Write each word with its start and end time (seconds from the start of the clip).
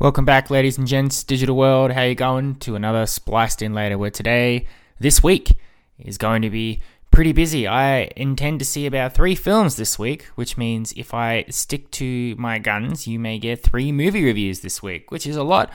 Welcome 0.00 0.24
back, 0.24 0.48
ladies 0.48 0.78
and 0.78 0.86
gents, 0.86 1.22
digital 1.22 1.54
world. 1.54 1.90
How 1.90 2.04
you 2.04 2.14
going? 2.14 2.54
To 2.60 2.74
another 2.74 3.04
spliced 3.04 3.60
in 3.60 3.74
later. 3.74 3.98
Where 3.98 4.10
today, 4.10 4.66
this 4.98 5.22
week, 5.22 5.58
is 5.98 6.16
going 6.16 6.40
to 6.40 6.48
be 6.48 6.80
pretty 7.10 7.32
busy. 7.32 7.68
I 7.68 8.10
intend 8.16 8.60
to 8.60 8.64
see 8.64 8.86
about 8.86 9.12
three 9.12 9.34
films 9.34 9.76
this 9.76 9.98
week, 9.98 10.22
which 10.36 10.56
means 10.56 10.94
if 10.96 11.12
I 11.12 11.44
stick 11.50 11.90
to 11.90 12.34
my 12.36 12.58
guns, 12.58 13.06
you 13.06 13.18
may 13.18 13.38
get 13.38 13.62
three 13.62 13.92
movie 13.92 14.24
reviews 14.24 14.60
this 14.60 14.82
week, 14.82 15.10
which 15.10 15.26
is 15.26 15.36
a 15.36 15.42
lot 15.42 15.70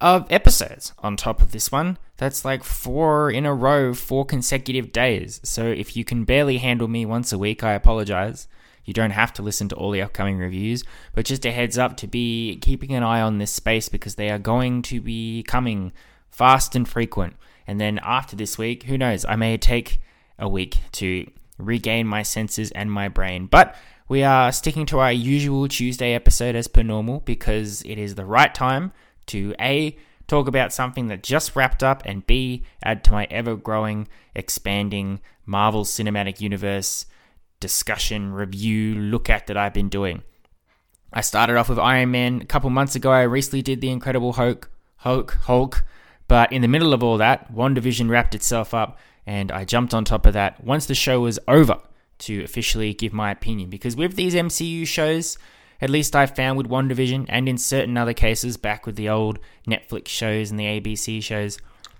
of 0.00 0.30
episodes 0.30 0.92
on 1.00 1.16
top 1.16 1.42
of 1.42 1.50
this 1.50 1.72
one. 1.72 1.98
That's 2.18 2.44
like 2.44 2.62
four 2.62 3.32
in 3.32 3.44
a 3.44 3.52
row, 3.52 3.94
four 3.94 4.24
consecutive 4.24 4.92
days. 4.92 5.40
So 5.42 5.64
if 5.64 5.96
you 5.96 6.04
can 6.04 6.22
barely 6.22 6.58
handle 6.58 6.86
me 6.86 7.04
once 7.04 7.32
a 7.32 7.38
week, 7.38 7.64
I 7.64 7.72
apologize. 7.72 8.46
You 8.86 8.94
don't 8.94 9.10
have 9.10 9.32
to 9.34 9.42
listen 9.42 9.68
to 9.68 9.74
all 9.74 9.90
the 9.90 10.00
upcoming 10.00 10.38
reviews, 10.38 10.84
but 11.12 11.26
just 11.26 11.44
a 11.44 11.50
heads 11.50 11.76
up 11.76 11.96
to 11.98 12.06
be 12.06 12.56
keeping 12.62 12.92
an 12.92 13.02
eye 13.02 13.20
on 13.20 13.36
this 13.36 13.50
space 13.50 13.90
because 13.90 14.14
they 14.14 14.30
are 14.30 14.38
going 14.38 14.80
to 14.82 15.00
be 15.00 15.42
coming 15.42 15.92
fast 16.30 16.74
and 16.74 16.88
frequent. 16.88 17.36
And 17.66 17.80
then 17.80 17.98
after 18.02 18.36
this 18.36 18.56
week, 18.56 18.84
who 18.84 18.96
knows? 18.96 19.24
I 19.24 19.36
may 19.36 19.58
take 19.58 20.00
a 20.38 20.48
week 20.48 20.78
to 20.92 21.28
regain 21.58 22.06
my 22.06 22.22
senses 22.22 22.70
and 22.70 22.90
my 22.90 23.08
brain. 23.08 23.46
But 23.46 23.74
we 24.08 24.22
are 24.22 24.52
sticking 24.52 24.86
to 24.86 25.00
our 25.00 25.12
usual 25.12 25.66
Tuesday 25.66 26.14
episode 26.14 26.54
as 26.54 26.68
per 26.68 26.82
normal 26.82 27.20
because 27.20 27.82
it 27.82 27.98
is 27.98 28.14
the 28.14 28.24
right 28.24 28.54
time 28.54 28.92
to 29.26 29.52
A, 29.60 29.96
talk 30.28 30.46
about 30.46 30.72
something 30.72 31.08
that 31.08 31.24
just 31.24 31.56
wrapped 31.56 31.82
up, 31.82 32.02
and 32.04 32.24
B, 32.24 32.62
add 32.84 33.02
to 33.04 33.12
my 33.12 33.26
ever 33.30 33.56
growing, 33.56 34.06
expanding 34.34 35.20
Marvel 35.44 35.84
Cinematic 35.84 36.40
Universe 36.40 37.06
discussion, 37.60 38.32
review, 38.32 38.94
look 38.94 39.30
at 39.30 39.46
that 39.46 39.56
I've 39.56 39.74
been 39.74 39.88
doing. 39.88 40.22
I 41.12 41.20
started 41.20 41.56
off 41.56 41.68
with 41.68 41.78
Iron 41.78 42.10
Man 42.10 42.42
a 42.42 42.46
couple 42.46 42.68
months 42.70 42.94
ago. 42.94 43.10
I 43.10 43.22
recently 43.22 43.62
did 43.62 43.80
the 43.80 43.90
Incredible 43.90 44.34
Hulk, 44.34 44.70
Hulk, 44.96 45.38
Hulk, 45.42 45.84
but 46.28 46.52
in 46.52 46.62
the 46.62 46.68
middle 46.68 46.92
of 46.92 47.02
all 47.02 47.18
that, 47.18 47.52
WandaVision 47.52 48.10
wrapped 48.10 48.34
itself 48.34 48.74
up, 48.74 48.98
and 49.26 49.50
I 49.50 49.64
jumped 49.64 49.94
on 49.94 50.04
top 50.04 50.26
of 50.26 50.34
that 50.34 50.62
once 50.62 50.86
the 50.86 50.94
show 50.94 51.20
was 51.20 51.38
over 51.48 51.78
to 52.18 52.42
officially 52.42 52.94
give 52.94 53.12
my 53.12 53.30
opinion. 53.30 53.70
Because 53.70 53.96
with 53.96 54.16
these 54.16 54.34
MCU 54.34 54.86
shows, 54.86 55.38
at 55.80 55.90
least 55.90 56.16
I've 56.16 56.34
found 56.34 56.58
with 56.58 56.68
WandaVision, 56.68 57.26
and 57.28 57.48
in 57.48 57.58
certain 57.58 57.96
other 57.96 58.14
cases, 58.14 58.56
back 58.56 58.86
with 58.86 58.96
the 58.96 59.08
old 59.08 59.38
Netflix 59.66 60.08
shows 60.08 60.50
and 60.50 60.58
the 60.58 60.64
ABC 60.64 61.22
shows, 61.22 61.58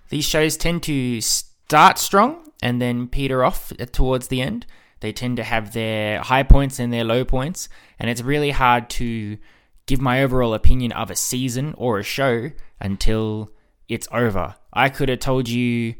these 0.08 0.24
shows 0.24 0.56
tend 0.56 0.82
to 0.84 1.20
start 1.20 1.98
strong 1.98 2.50
and 2.62 2.80
then 2.80 3.08
peter 3.08 3.44
off 3.44 3.72
towards 3.92 4.28
the 4.28 4.40
end. 4.40 4.66
They 5.00 5.12
tend 5.12 5.36
to 5.36 5.44
have 5.44 5.72
their 5.72 6.20
high 6.20 6.42
points 6.42 6.78
and 6.78 6.92
their 6.92 7.04
low 7.04 7.24
points, 7.24 7.68
and 7.98 8.10
it's 8.10 8.22
really 8.22 8.50
hard 8.50 8.88
to 8.90 9.38
give 9.86 10.00
my 10.00 10.22
overall 10.22 10.54
opinion 10.54 10.92
of 10.92 11.10
a 11.10 11.16
season 11.16 11.74
or 11.76 11.98
a 11.98 12.02
show 12.02 12.50
until 12.80 13.50
it's 13.88 14.08
over. 14.12 14.56
I 14.72 14.88
could 14.88 15.08
have 15.08 15.20
told 15.20 15.48
you 15.48 15.94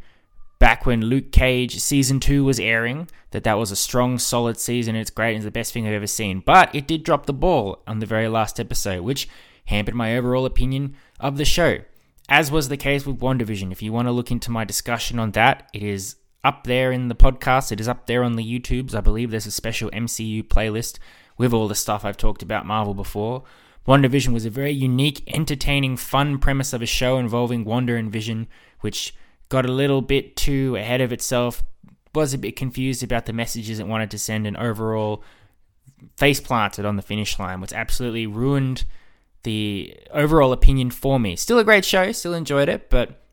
back 0.58 0.86
when 0.86 1.02
Luke 1.02 1.32
Cage 1.32 1.78
season 1.80 2.20
2 2.20 2.44
was 2.44 2.58
airing 2.58 3.08
that 3.30 3.44
that 3.44 3.58
was 3.58 3.70
a 3.70 3.76
strong 3.76 4.18
solid 4.18 4.58
season 4.58 4.96
it's 4.96 5.10
great 5.10 5.30
and 5.30 5.36
it's 5.36 5.44
the 5.44 5.50
best 5.50 5.72
thing 5.72 5.86
I've 5.86 5.92
ever 5.92 6.06
seen. 6.06 6.42
But 6.44 6.74
it 6.74 6.86
did 6.86 7.04
drop 7.04 7.26
the 7.26 7.32
ball 7.32 7.82
on 7.86 7.98
the 7.98 8.06
very 8.06 8.28
last 8.28 8.58
episode 8.58 9.02
which 9.02 9.28
hampered 9.66 9.94
my 9.94 10.16
overall 10.16 10.46
opinion 10.46 10.96
of 11.20 11.36
the 11.36 11.44
show. 11.44 11.78
As 12.28 12.50
was 12.50 12.68
the 12.68 12.76
case 12.76 13.06
with 13.06 13.20
WandaVision. 13.20 13.70
If 13.70 13.82
you 13.82 13.92
want 13.92 14.08
to 14.08 14.12
look 14.12 14.30
into 14.30 14.50
my 14.50 14.64
discussion 14.64 15.18
on 15.18 15.32
that 15.32 15.68
it 15.72 15.82
is 15.82 16.16
up 16.46 16.64
there 16.64 16.92
in 16.92 17.08
the 17.08 17.14
podcast. 17.16 17.72
It 17.72 17.80
is 17.80 17.88
up 17.88 18.06
there 18.06 18.22
on 18.22 18.36
the 18.36 18.60
YouTubes. 18.60 18.94
I 18.94 19.00
believe 19.00 19.30
there's 19.30 19.46
a 19.46 19.50
special 19.50 19.90
MCU 19.90 20.44
playlist 20.44 20.98
with 21.36 21.52
all 21.52 21.66
the 21.66 21.74
stuff 21.74 22.04
I've 22.04 22.16
talked 22.16 22.42
about 22.42 22.64
Marvel 22.64 22.94
before. 22.94 23.42
WandaVision 23.86 24.32
was 24.32 24.46
a 24.46 24.50
very 24.50 24.70
unique, 24.70 25.22
entertaining, 25.26 25.96
fun 25.96 26.38
premise 26.38 26.72
of 26.72 26.82
a 26.82 26.86
show 26.86 27.18
involving 27.18 27.64
Wanda 27.64 27.96
and 27.96 28.12
Vision, 28.12 28.46
which 28.80 29.12
got 29.48 29.66
a 29.66 29.72
little 29.72 30.02
bit 30.02 30.36
too 30.36 30.76
ahead 30.76 31.00
of 31.00 31.12
itself, 31.12 31.64
was 32.14 32.32
a 32.32 32.38
bit 32.38 32.56
confused 32.56 33.02
about 33.02 33.26
the 33.26 33.32
messages 33.32 33.78
it 33.78 33.86
wanted 33.86 34.10
to 34.12 34.18
send, 34.18 34.46
and 34.46 34.56
overall 34.56 35.22
face 36.16 36.40
planted 36.40 36.84
on 36.84 36.96
the 36.96 37.02
finish 37.02 37.38
line, 37.38 37.60
which 37.60 37.72
absolutely 37.72 38.26
ruined 38.26 38.84
the 39.42 39.96
overall 40.12 40.52
opinion 40.52 40.90
for 40.90 41.18
me. 41.18 41.34
Still 41.36 41.58
a 41.58 41.64
great 41.64 41.84
show, 41.84 42.10
still 42.12 42.34
enjoyed 42.34 42.68
it, 42.68 42.88
but 42.88 43.25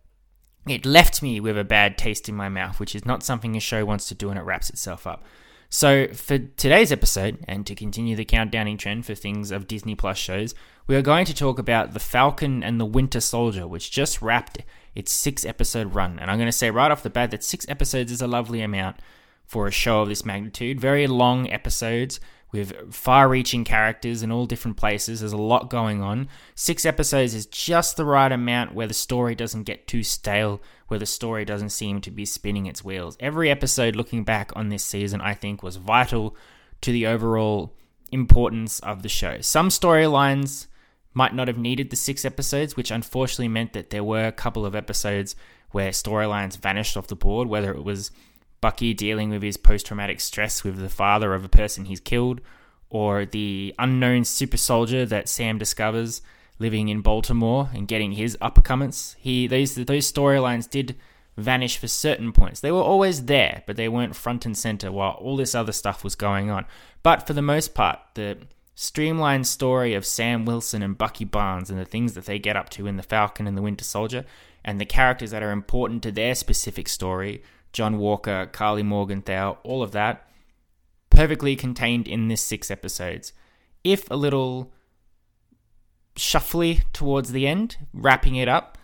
it 0.67 0.85
left 0.85 1.21
me 1.21 1.39
with 1.39 1.57
a 1.57 1.63
bad 1.63 1.97
taste 1.97 2.29
in 2.29 2.35
my 2.35 2.49
mouth, 2.49 2.79
which 2.79 2.95
is 2.95 3.05
not 3.05 3.23
something 3.23 3.55
a 3.55 3.59
show 3.59 3.85
wants 3.85 4.07
to 4.07 4.15
do 4.15 4.29
and 4.29 4.39
it 4.39 4.43
wraps 4.43 4.69
itself 4.69 5.05
up. 5.05 5.23
So, 5.69 6.07
for 6.09 6.37
today's 6.37 6.91
episode, 6.91 7.39
and 7.47 7.65
to 7.65 7.73
continue 7.73 8.15
the 8.15 8.25
countdowning 8.25 8.77
trend 8.77 9.07
for 9.07 9.15
things 9.15 9.49
of 9.49 9.67
Disney 9.67 9.95
Plus 9.95 10.19
shows, 10.19 10.53
we 10.85 10.95
are 10.95 11.01
going 11.01 11.25
to 11.25 11.33
talk 11.33 11.57
about 11.57 11.93
The 11.93 11.99
Falcon 11.99 12.61
and 12.61 12.79
the 12.79 12.85
Winter 12.85 13.19
Soldier, 13.19 13.67
which 13.67 13.89
just 13.89 14.21
wrapped 14.21 14.59
its 14.93 15.11
six 15.11 15.43
episode 15.43 15.95
run. 15.95 16.19
And 16.19 16.29
I'm 16.29 16.37
going 16.37 16.47
to 16.47 16.51
say 16.51 16.69
right 16.69 16.91
off 16.91 17.01
the 17.01 17.09
bat 17.09 17.31
that 17.31 17.43
six 17.43 17.67
episodes 17.67 18.11
is 18.11 18.21
a 18.21 18.27
lovely 18.27 18.61
amount 18.61 18.97
for 19.45 19.65
a 19.65 19.71
show 19.71 20.01
of 20.01 20.09
this 20.09 20.23
magnitude. 20.23 20.79
Very 20.79 21.07
long 21.07 21.49
episodes 21.49 22.19
with 22.53 22.93
far 22.93 23.27
reaching 23.27 23.65
characters 23.65 24.21
in 24.21 24.31
all 24.31 24.45
different 24.45 24.77
places. 24.77 25.19
There's 25.19 25.33
a 25.33 25.37
lot 25.37 25.69
going 25.71 26.01
on. 26.01 26.29
Six 26.53 26.85
episodes 26.85 27.33
is 27.33 27.47
just 27.47 27.97
the 27.97 28.05
right 28.05 28.31
amount 28.31 28.75
where 28.75 28.87
the 28.87 28.93
story 28.93 29.33
doesn't 29.33 29.63
get 29.63 29.87
too 29.87 30.03
stale, 30.03 30.61
where 30.87 30.99
the 30.99 31.05
story 31.07 31.43
doesn't 31.43 31.71
seem 31.71 31.99
to 32.01 32.11
be 32.11 32.25
spinning 32.25 32.67
its 32.67 32.83
wheels. 32.83 33.17
Every 33.19 33.49
episode 33.49 33.95
looking 33.95 34.23
back 34.23 34.51
on 34.55 34.69
this 34.69 34.85
season, 34.85 35.19
I 35.19 35.33
think, 35.33 35.63
was 35.63 35.77
vital 35.77 36.37
to 36.81 36.91
the 36.91 37.07
overall 37.07 37.75
importance 38.11 38.79
of 38.81 39.01
the 39.01 39.09
show. 39.09 39.41
Some 39.41 39.69
storylines 39.69 40.67
might 41.15 41.33
not 41.33 41.47
have 41.47 41.57
needed 41.57 41.89
the 41.89 41.95
six 41.95 42.23
episodes, 42.23 42.77
which 42.77 42.91
unfortunately 42.91 43.47
meant 43.47 43.73
that 43.73 43.89
there 43.89 44.03
were 44.03 44.27
a 44.27 44.31
couple 44.31 44.65
of 44.65 44.75
episodes 44.75 45.35
where 45.71 45.89
storylines 45.89 46.57
vanished 46.57 46.95
off 46.95 47.07
the 47.07 47.15
board, 47.15 47.47
whether 47.47 47.71
it 47.71 47.83
was 47.83 48.11
Bucky 48.63 48.93
dealing 48.93 49.29
with 49.29 49.43
his 49.43 49.57
post 49.57 49.87
traumatic 49.87 50.21
stress 50.21 50.63
with 50.63 50.77
the 50.77 50.87
father 50.87 51.33
of 51.33 51.43
a 51.43 51.49
person 51.49 51.83
he's 51.83 51.99
killed, 51.99 52.39
or 52.89 53.25
the 53.25 53.75
unknown 53.77 54.23
super 54.23 54.55
soldier 54.55 55.05
that 55.05 55.27
Sam 55.27 55.57
discovers 55.57 56.21
living 56.59 56.87
in 56.87 57.01
Baltimore 57.01 57.69
and 57.73 57.89
getting 57.89 58.13
his 58.13 58.37
uppercuts. 58.37 59.17
He 59.19 59.47
those 59.47 59.75
those 59.75 60.09
storylines 60.09 60.69
did 60.69 60.95
vanish 61.35 61.77
for 61.77 61.89
certain 61.89 62.31
points. 62.31 62.61
They 62.61 62.71
were 62.71 62.79
always 62.79 63.25
there, 63.25 63.63
but 63.67 63.75
they 63.75 63.89
weren't 63.89 64.15
front 64.15 64.45
and 64.45 64.57
center 64.57 64.93
while 64.93 65.11
all 65.19 65.35
this 65.35 65.53
other 65.53 65.73
stuff 65.73 66.01
was 66.01 66.15
going 66.15 66.49
on. 66.49 66.65
But 67.01 67.27
for 67.27 67.33
the 67.33 67.41
most 67.41 67.73
part, 67.73 67.99
the 68.13 68.37
streamlined 68.75 69.45
story 69.45 69.93
of 69.93 70.05
Sam 70.05 70.45
Wilson 70.45 70.81
and 70.81 70.97
Bucky 70.97 71.25
Barnes 71.25 71.69
and 71.69 71.77
the 71.77 71.83
things 71.83 72.13
that 72.13 72.27
they 72.27 72.39
get 72.39 72.55
up 72.55 72.69
to 72.69 72.87
in 72.87 72.95
The 72.95 73.03
Falcon 73.03 73.45
and 73.45 73.57
the 73.57 73.61
Winter 73.61 73.83
Soldier 73.83 74.23
and 74.63 74.79
the 74.79 74.85
characters 74.85 75.31
that 75.31 75.43
are 75.43 75.51
important 75.51 76.01
to 76.03 76.13
their 76.13 76.33
specific 76.33 76.87
story 76.87 77.43
John 77.73 77.97
Walker, 77.97 78.47
Karli 78.51 78.83
Morgenthau, 78.83 79.57
all 79.63 79.83
of 79.83 79.91
that, 79.91 80.27
perfectly 81.09 81.55
contained 81.55 82.07
in 82.07 82.27
this 82.27 82.41
six 82.41 82.71
episodes. 82.71 83.33
If 83.83 84.09
a 84.09 84.15
little 84.15 84.71
shuffly 86.15 86.83
towards 86.93 87.31
the 87.31 87.47
end, 87.47 87.77
wrapping 87.93 88.35
it 88.35 88.47
up, 88.47 88.77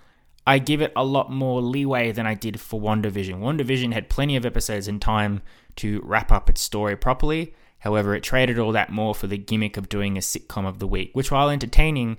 I 0.45 0.57
give 0.57 0.81
it 0.81 0.91
a 0.95 1.05
lot 1.05 1.31
more 1.31 1.61
leeway 1.61 2.11
than 2.11 2.25
I 2.25 2.33
did 2.33 2.59
for 2.59 2.81
WandaVision. 2.81 3.39
WandaVision 3.39 3.93
had 3.93 4.09
plenty 4.09 4.35
of 4.35 4.45
episodes 4.45 4.87
in 4.87 4.99
time 4.99 5.43
to 5.77 6.01
wrap 6.03 6.31
up 6.31 6.49
its 6.49 6.61
story 6.61 6.95
properly. 6.95 7.53
However, 7.79 8.15
it 8.15 8.23
traded 8.23 8.57
all 8.57 8.71
that 8.71 8.91
more 8.91 9.13
for 9.13 9.27
the 9.27 9.37
gimmick 9.37 9.77
of 9.77 9.89
doing 9.89 10.17
a 10.17 10.21
sitcom 10.21 10.67
of 10.67 10.79
the 10.79 10.87
week, 10.87 11.11
which, 11.13 11.31
while 11.31 11.49
entertaining, 11.49 12.17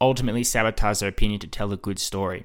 ultimately 0.00 0.44
sabotaged 0.44 1.00
their 1.00 1.08
opinion 1.08 1.40
to 1.40 1.46
tell 1.46 1.72
a 1.72 1.76
good 1.76 1.98
story. 1.98 2.44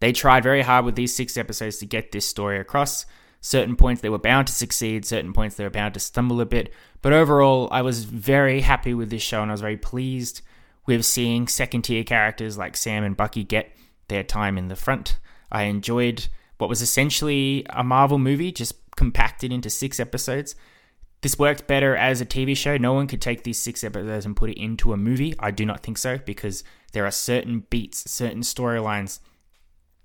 They 0.00 0.12
tried 0.12 0.42
very 0.42 0.62
hard 0.62 0.84
with 0.84 0.96
these 0.96 1.14
six 1.14 1.36
episodes 1.36 1.78
to 1.78 1.86
get 1.86 2.10
this 2.10 2.26
story 2.26 2.58
across. 2.58 3.06
Certain 3.42 3.76
points 3.76 4.02
they 4.02 4.08
were 4.08 4.18
bound 4.18 4.48
to 4.48 4.52
succeed, 4.52 5.04
certain 5.04 5.32
points 5.32 5.56
they 5.56 5.64
were 5.64 5.70
bound 5.70 5.94
to 5.94 6.00
stumble 6.00 6.40
a 6.40 6.46
bit. 6.46 6.72
But 7.00 7.12
overall, 7.12 7.68
I 7.70 7.82
was 7.82 8.04
very 8.04 8.60
happy 8.60 8.92
with 8.92 9.10
this 9.10 9.22
show 9.22 9.42
and 9.42 9.50
I 9.50 9.54
was 9.54 9.60
very 9.60 9.76
pleased 9.76 10.42
with 10.86 11.04
seeing 11.04 11.46
second 11.46 11.82
tier 11.82 12.04
characters 12.04 12.58
like 12.58 12.76
Sam 12.76 13.04
and 13.04 13.16
Bucky 13.16 13.44
get 13.44 13.70
their 14.08 14.24
time 14.24 14.58
in 14.58 14.68
the 14.68 14.76
front. 14.76 15.18
I 15.52 15.64
enjoyed 15.64 16.26
what 16.58 16.68
was 16.68 16.82
essentially 16.82 17.64
a 17.70 17.84
Marvel 17.84 18.18
movie, 18.18 18.52
just 18.52 18.74
compacted 18.96 19.52
into 19.52 19.70
six 19.70 20.00
episodes. 20.00 20.54
This 21.22 21.38
worked 21.38 21.66
better 21.66 21.94
as 21.96 22.20
a 22.20 22.26
TV 22.26 22.56
show. 22.56 22.76
No 22.76 22.94
one 22.94 23.06
could 23.06 23.20
take 23.20 23.44
these 23.44 23.58
six 23.58 23.84
episodes 23.84 24.26
and 24.26 24.36
put 24.36 24.50
it 24.50 24.60
into 24.60 24.92
a 24.92 24.96
movie. 24.96 25.34
I 25.38 25.50
do 25.50 25.66
not 25.66 25.82
think 25.82 25.98
so 25.98 26.18
because 26.18 26.64
there 26.92 27.06
are 27.06 27.10
certain 27.10 27.64
beats, 27.70 28.10
certain 28.10 28.40
storylines 28.40 29.20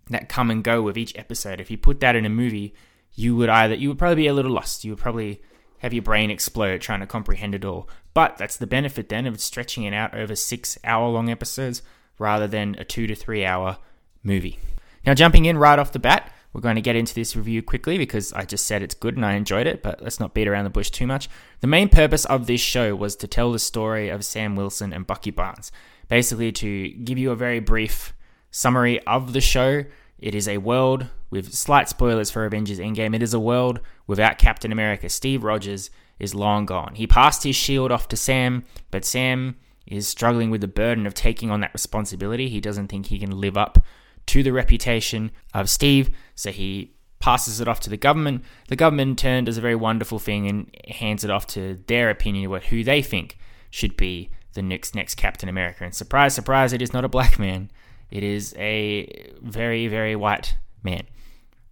that 0.10 0.30
come 0.30 0.52
and 0.52 0.64
go 0.64 0.82
with 0.82 0.98
each 0.98 1.18
episode. 1.18 1.60
If 1.60 1.72
you 1.72 1.78
put 1.78 2.00
that 2.00 2.16
in 2.16 2.26
a 2.26 2.30
movie, 2.30 2.74
you 3.14 3.36
would 3.36 3.50
either 3.50 3.76
you 3.76 3.90
would 3.90 3.98
probably 3.98 4.16
be 4.16 4.28
a 4.28 4.34
little 4.34 4.52
lost. 4.52 4.84
You 4.84 4.92
would 4.92 5.00
probably 5.00 5.42
have 5.80 5.94
your 5.94 6.04
brain 6.04 6.32
explode 6.32 6.82
trying 6.82 7.00
to 7.02 7.08
comprehend 7.08 7.56
it 7.56 7.66
all. 7.66 7.90
But 8.14 8.38
that's 8.38 8.58
the 8.58 8.68
benefit 8.68 9.10
then 9.10 9.26
of 9.26 9.40
stretching 9.40 9.84
it 9.84 9.94
out 9.94 10.16
over 10.16 10.36
six 10.36 10.78
hour 10.84 11.10
long 11.10 11.30
episodes 11.30 11.82
rather 12.18 12.48
than 12.48 12.76
a 12.80 12.86
two 12.86 13.08
to 13.08 13.16
three 13.16 13.46
hour 13.46 13.78
movie. 14.24 14.60
Now, 15.06 15.14
jumping 15.14 15.46
in 15.46 15.58
right 15.58 15.78
off 15.78 15.92
the 15.92 16.00
bat, 16.00 16.32
we're 16.52 16.62
going 16.62 16.76
to 16.76 16.82
get 16.82 16.96
into 16.96 17.14
this 17.14 17.36
review 17.36 17.62
quickly 17.62 17.98
because 17.98 18.32
I 18.34 18.46
just 18.46 18.66
said 18.66 18.82
it's 18.82 18.96
good 18.96 19.16
and 19.18 19.26
I 19.26 19.34
enjoyed 19.34 19.68
it, 19.68 19.84
but 19.84 20.02
let's 20.02 20.20
not 20.20 20.34
beat 20.34 20.48
around 20.48 20.64
the 20.64 20.70
bush 20.70 20.90
too 20.90 21.06
much. 21.06 21.30
The 21.60 21.68
main 21.68 21.90
purpose 21.90 22.26
of 22.26 22.48
this 22.48 22.62
show 22.62 22.96
was 22.96 23.16
to 23.18 23.28
tell 23.28 23.52
the 23.52 23.60
story 23.60 24.10
of 24.10 24.26
Sam 24.26 24.56
Wilson 24.56 24.94
and 24.94 25.06
Bucky 25.06 25.32
Barnes. 25.32 25.72
Basically, 26.08 26.52
to 26.54 26.90
give 26.90 27.18
you 27.18 27.32
a 27.32 27.36
very 27.36 27.60
brief 27.60 28.14
summary 28.56 29.06
of 29.06 29.34
the 29.34 29.42
show. 29.42 29.84
It 30.18 30.34
is 30.34 30.48
a 30.48 30.60
world 30.60 31.08
with 31.30 31.54
slight 31.54 31.90
spoilers 31.90 32.32
for 32.32 32.46
Avengers 32.46 32.80
Endgame. 32.80 33.14
It 33.14 33.22
is 33.22 33.34
a 33.34 33.40
world 33.40 33.82
without 34.08 34.38
Captain 34.38 34.72
America. 34.72 35.10
Steve 35.10 35.44
Rogers 35.44 35.90
is 36.20 36.34
long 36.34 36.66
gone. 36.66 36.96
He 36.96 37.06
passed 37.06 37.44
his 37.44 37.58
shield 37.58 37.92
off 37.92 38.08
to 38.08 38.16
Sam, 38.16 38.64
but 38.92 39.04
Sam 39.04 39.58
is 39.86 40.08
struggling 40.08 40.50
with 40.52 40.62
the 40.62 40.70
burden 40.70 41.06
of 41.06 41.14
taking 41.14 41.52
on 41.52 41.60
that 41.60 41.74
responsibility. 41.74 42.48
He 42.48 42.62
doesn't 42.62 42.88
think 42.88 43.08
he 43.08 43.20
can 43.20 43.42
live 43.42 43.58
up 43.58 43.84
to 44.28 44.42
the 44.42 44.54
reputation 44.54 45.32
of 45.54 45.70
Steve, 45.70 46.16
so 46.34 46.50
he 46.50 46.96
passes 47.20 47.60
it 47.60 47.68
off 47.68 47.82
to 47.82 47.90
the 47.90 47.98
government. 47.98 48.46
The 48.70 48.78
government, 48.78 49.10
in 49.10 49.16
turn, 49.18 49.44
does 49.44 49.58
a 49.58 49.62
very 49.62 49.76
wonderful 49.76 50.18
thing 50.18 50.48
and 50.48 50.76
hands 50.88 51.26
it 51.26 51.30
off 51.30 51.46
to 51.48 51.78
their 51.88 52.10
opinion 52.10 52.46
about 52.46 52.64
who 52.64 52.86
they 52.86 53.02
think 53.02 53.38
should 53.70 53.98
be 53.98 54.30
the 54.54 54.62
next 54.62 54.96
next 54.96 55.16
Captain 55.16 55.50
America. 55.50 55.84
And 55.84 55.94
surprise, 55.94 56.34
surprise, 56.34 56.72
it 56.72 56.82
is 56.82 56.94
not 56.94 57.04
a 57.04 57.10
black 57.10 57.38
man. 57.38 57.70
It 58.12 58.24
is 58.24 58.54
a 58.58 59.32
very, 59.42 59.88
very 59.88 60.16
white 60.16 60.56
man. 60.84 61.04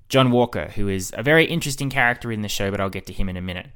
John 0.10 0.32
Walker, 0.32 0.72
who 0.76 0.90
is 0.90 1.12
a 1.16 1.24
very 1.24 1.46
interesting 1.46 1.90
character 1.90 2.32
in 2.32 2.42
the 2.42 2.50
show, 2.50 2.70
but 2.70 2.80
I'll 2.80 2.90
get 2.90 3.06
to 3.08 3.14
him 3.14 3.30
in 3.30 3.38
a 3.38 3.42
minute. 3.42 3.68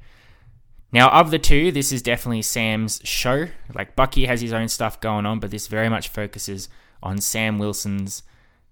Now, 0.92 1.10
of 1.10 1.30
the 1.30 1.38
two, 1.38 1.70
this 1.70 1.92
is 1.92 2.00
definitely 2.00 2.42
Sam's 2.42 3.00
show. 3.04 3.48
Like, 3.74 3.94
Bucky 3.94 4.26
has 4.26 4.40
his 4.40 4.52
own 4.52 4.68
stuff 4.68 5.00
going 5.00 5.26
on, 5.26 5.38
but 5.38 5.50
this 5.50 5.66
very 5.66 5.88
much 5.88 6.08
focuses 6.08 6.68
on 7.02 7.18
Sam 7.18 7.58
Wilson's 7.58 8.22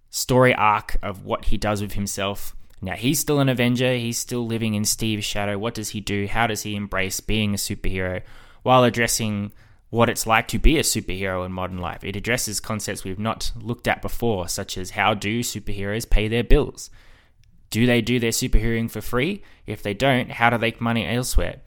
story 0.09 0.55
arc 0.55 0.97
of 1.03 1.25
what 1.25 1.47
he 1.47 1.59
does 1.59 1.83
with 1.83 1.93
himself. 1.93 2.57
Now, 2.81 2.95
he's 2.95 3.19
still 3.19 3.41
an 3.41 3.49
Avenger. 3.49 3.95
He's 3.95 4.19
still 4.19 4.47
living 4.47 4.75
in 4.75 4.85
Steve's 4.85 5.25
shadow. 5.25 5.59
What 5.59 5.75
does 5.75 5.91
he 5.91 6.01
do? 6.01 6.27
How 6.27 6.47
does 6.47 6.63
he 6.63 6.75
embrace 6.75 7.21
being 7.21 7.53
a 7.53 7.59
superhero 7.59 8.23
while 8.63 8.85
addressing 8.85 9.53
what 9.91 10.09
it's 10.09 10.27
like 10.27 10.49
to 10.49 10.59
be 10.59 10.79
a 10.79 10.83
superhero 10.83 11.45
in 11.47 11.53
modern 11.53 11.79
life? 11.79 12.05
It 12.05 12.17
addresses 12.17 12.61
concepts 12.61 13.05
we've 13.05 13.19
not 13.19 13.53
looked 13.61 13.87
at 13.89 14.03
before, 14.03 14.49
such 14.49 14.77
as 14.77 14.91
how 14.91 15.15
do 15.15 15.41
superheroes 15.41 16.09
pay 16.09 16.29
their 16.29 16.45
bills? 16.45 16.91
Do 17.71 17.87
they 17.87 18.01
do 18.01 18.19
their 18.19 18.31
superheroing 18.31 18.91
for 18.91 19.01
free? 19.01 19.43
If 19.67 19.83
they 19.83 19.95
don't, 19.95 20.33
how 20.33 20.51
do 20.51 20.59
they 20.59 20.67
make 20.67 20.81
money 20.81 21.07
elsewhere? 21.07 21.61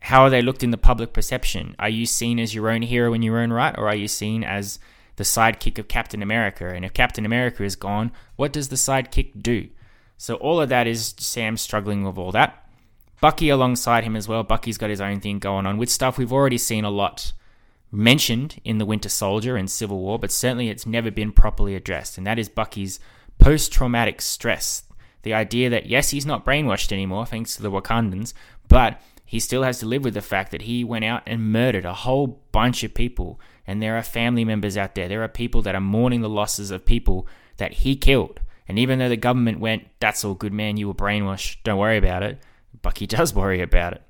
how 0.00 0.22
are 0.22 0.30
they 0.30 0.42
looked 0.42 0.62
in 0.62 0.70
the 0.70 0.78
public 0.78 1.12
perception? 1.12 1.76
Are 1.78 1.88
you 1.88 2.06
seen 2.06 2.38
as 2.38 2.54
your 2.54 2.70
own 2.70 2.82
hero 2.82 3.12
in 3.12 3.22
your 3.22 3.38
own 3.38 3.52
right, 3.52 3.76
or 3.76 3.88
are 3.88 3.96
you 3.96 4.08
seen 4.08 4.42
as 4.42 4.78
the 5.16 5.24
sidekick 5.24 5.78
of 5.78 5.88
Captain 5.88 6.22
America? 6.22 6.66
And 6.68 6.84
if 6.84 6.94
Captain 6.94 7.26
America 7.26 7.64
is 7.64 7.76
gone, 7.76 8.12
what 8.36 8.52
does 8.52 8.68
the 8.68 8.76
sidekick 8.76 9.42
do? 9.42 9.68
So 10.16 10.34
all 10.36 10.60
of 10.60 10.68
that 10.70 10.86
is 10.86 11.14
Sam 11.18 11.56
struggling 11.56 12.04
with 12.04 12.18
all 12.18 12.32
that. 12.32 12.66
Bucky 13.20 13.48
alongside 13.48 14.04
him 14.04 14.16
as 14.16 14.26
well. 14.26 14.42
Bucky's 14.42 14.78
got 14.78 14.90
his 14.90 15.00
own 15.00 15.20
thing 15.20 15.38
going 15.38 15.66
on 15.66 15.76
with 15.76 15.90
stuff 15.90 16.16
we've 16.16 16.32
already 16.32 16.58
seen 16.58 16.84
a 16.84 16.90
lot 16.90 17.32
mentioned 17.92 18.60
in 18.64 18.78
the 18.78 18.86
Winter 18.86 19.08
Soldier 19.08 19.56
and 19.56 19.70
Civil 19.70 19.98
War, 19.98 20.18
but 20.18 20.32
certainly 20.32 20.68
it's 20.68 20.86
never 20.86 21.10
been 21.10 21.32
properly 21.32 21.74
addressed, 21.74 22.16
and 22.16 22.26
that 22.26 22.38
is 22.38 22.48
Bucky's 22.48 23.00
post 23.38 23.72
traumatic 23.72 24.22
stress. 24.22 24.84
The 25.22 25.34
idea 25.34 25.68
that, 25.70 25.86
yes, 25.86 26.10
he's 26.10 26.24
not 26.24 26.46
brainwashed 26.46 26.92
anymore 26.92 27.26
thanks 27.26 27.54
to 27.56 27.62
the 27.62 27.70
Wakandans, 27.70 28.32
but 28.68 29.00
he 29.24 29.38
still 29.38 29.62
has 29.64 29.78
to 29.80 29.86
live 29.86 30.02
with 30.02 30.14
the 30.14 30.22
fact 30.22 30.50
that 30.50 30.62
he 30.62 30.82
went 30.82 31.04
out 31.04 31.22
and 31.26 31.52
murdered 31.52 31.84
a 31.84 31.94
whole 31.94 32.40
bunch 32.52 32.82
of 32.82 32.94
people. 32.94 33.38
And 33.66 33.82
there 33.82 33.96
are 33.96 34.02
family 34.02 34.44
members 34.44 34.76
out 34.76 34.94
there. 34.94 35.08
There 35.08 35.22
are 35.22 35.28
people 35.28 35.62
that 35.62 35.74
are 35.74 35.80
mourning 35.80 36.22
the 36.22 36.28
losses 36.28 36.70
of 36.70 36.84
people 36.84 37.28
that 37.58 37.72
he 37.72 37.94
killed. 37.96 38.40
And 38.66 38.78
even 38.78 38.98
though 38.98 39.08
the 39.08 39.16
government 39.16 39.60
went, 39.60 39.86
that's 40.00 40.24
all 40.24 40.34
good, 40.34 40.52
man, 40.52 40.78
you 40.78 40.88
were 40.88 40.94
brainwashed, 40.94 41.58
don't 41.64 41.78
worry 41.78 41.98
about 41.98 42.22
it, 42.22 42.38
Bucky 42.82 43.06
does 43.06 43.34
worry 43.34 43.60
about 43.60 43.94
it. 43.94 44.02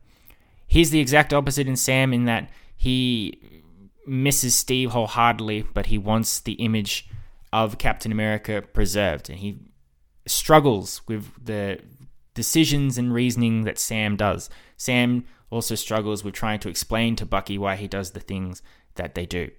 He's 0.66 0.90
the 0.90 1.00
exact 1.00 1.32
opposite 1.32 1.66
in 1.66 1.76
Sam 1.76 2.12
in 2.12 2.26
that 2.26 2.50
he 2.76 3.62
misses 4.06 4.54
Steve 4.54 4.90
wholeheartedly, 4.90 5.66
but 5.74 5.86
he 5.86 5.98
wants 5.98 6.40
the 6.40 6.52
image 6.54 7.08
of 7.52 7.78
Captain 7.78 8.12
America 8.12 8.62
preserved. 8.72 9.28
And 9.28 9.38
he 9.38 9.58
struggles 10.26 11.00
with 11.08 11.32
the 11.44 11.80
decisions 12.34 12.96
and 12.96 13.12
reasoning 13.12 13.64
that 13.64 13.78
Sam 13.78 14.16
does. 14.16 14.48
Sam 14.76 15.24
also 15.50 15.74
struggles 15.74 16.22
with 16.22 16.34
trying 16.34 16.60
to 16.60 16.68
explain 16.68 17.16
to 17.16 17.26
Bucky 17.26 17.58
why 17.58 17.76
he 17.76 17.88
does 17.88 18.12
the 18.12 18.20
things 18.20 18.62
that 18.94 19.14
they 19.14 19.26
do. 19.26 19.50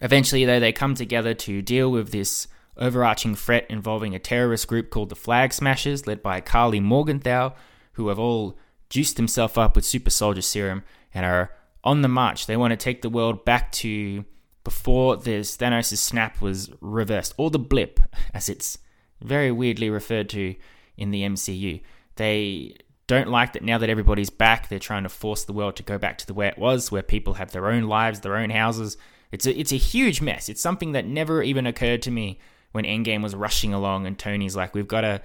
Eventually, 0.00 0.44
though, 0.44 0.60
they 0.60 0.72
come 0.72 0.94
together 0.94 1.34
to 1.34 1.62
deal 1.62 1.90
with 1.90 2.10
this 2.10 2.48
overarching 2.76 3.34
threat 3.34 3.66
involving 3.68 4.14
a 4.14 4.18
terrorist 4.18 4.66
group 4.66 4.90
called 4.90 5.08
the 5.08 5.16
Flag 5.16 5.52
Smashers, 5.52 6.06
led 6.06 6.22
by 6.22 6.40
Karli 6.40 6.80
Morgenthau, 6.80 7.54
who 7.94 8.08
have 8.08 8.18
all 8.18 8.56
juiced 8.88 9.16
themselves 9.16 9.56
up 9.56 9.74
with 9.74 9.84
super 9.84 10.10
soldier 10.10 10.42
serum 10.42 10.82
and 11.12 11.26
are 11.26 11.50
on 11.82 12.02
the 12.02 12.08
march. 12.08 12.46
They 12.46 12.56
want 12.56 12.72
to 12.72 12.76
take 12.76 13.02
the 13.02 13.08
world 13.08 13.44
back 13.44 13.72
to 13.72 14.24
before 14.62 15.16
this 15.16 15.56
Thanos' 15.56 15.98
snap 15.98 16.40
was 16.40 16.70
reversed, 16.80 17.34
or 17.36 17.50
the 17.50 17.58
blip, 17.58 18.00
as 18.34 18.48
it's 18.48 18.78
very 19.20 19.52
weirdly 19.52 19.90
referred 19.90 20.28
to 20.30 20.54
in 20.96 21.10
the 21.10 21.22
MCU. 21.22 21.82
They 22.16 22.76
don't 23.06 23.28
like 23.28 23.52
that 23.52 23.62
now 23.62 23.78
that 23.78 23.90
everybody's 23.90 24.30
back, 24.30 24.68
they're 24.68 24.78
trying 24.78 25.02
to 25.02 25.08
force 25.08 25.44
the 25.44 25.52
world 25.52 25.76
to 25.76 25.82
go 25.82 25.98
back 25.98 26.16
to 26.18 26.26
the 26.26 26.34
way 26.34 26.48
it 26.48 26.58
was, 26.58 26.90
where 26.90 27.02
people 27.02 27.34
have 27.34 27.52
their 27.52 27.68
own 27.68 27.84
lives, 27.84 28.20
their 28.20 28.36
own 28.36 28.50
houses. 28.50 28.96
It's 29.30 29.46
a, 29.46 29.58
it's 29.58 29.72
a 29.72 29.76
huge 29.76 30.22
mess. 30.22 30.48
It's 30.48 30.62
something 30.62 30.92
that 30.92 31.06
never 31.06 31.42
even 31.42 31.66
occurred 31.66 32.02
to 32.02 32.10
me 32.10 32.38
when 32.72 32.84
Endgame 32.84 33.22
was 33.22 33.34
rushing 33.34 33.74
along 33.74 34.06
and 34.06 34.18
Tony's 34.18 34.56
like, 34.56 34.74
we've 34.74 34.88
got 34.88 35.02
to 35.02 35.20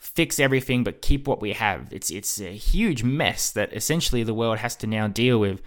fix 0.00 0.40
everything 0.40 0.82
but 0.82 1.02
keep 1.02 1.28
what 1.28 1.40
we 1.40 1.52
have. 1.52 1.88
It's 1.92 2.10
it's 2.10 2.40
a 2.40 2.56
huge 2.56 3.04
mess 3.04 3.50
that 3.52 3.72
essentially 3.72 4.24
the 4.24 4.34
world 4.34 4.58
has 4.58 4.74
to 4.76 4.86
now 4.86 5.06
deal 5.06 5.38
with, 5.38 5.60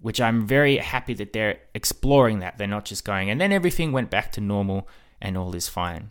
which 0.00 0.20
I'm 0.20 0.46
very 0.46 0.78
happy 0.78 1.14
that 1.14 1.32
they're 1.32 1.60
exploring 1.74 2.40
that. 2.40 2.58
They're 2.58 2.66
not 2.66 2.86
just 2.86 3.04
going 3.04 3.30
and 3.30 3.40
then 3.40 3.52
everything 3.52 3.92
went 3.92 4.10
back 4.10 4.32
to 4.32 4.40
normal 4.40 4.88
and 5.20 5.36
all 5.36 5.54
is 5.54 5.68
fine. 5.68 6.10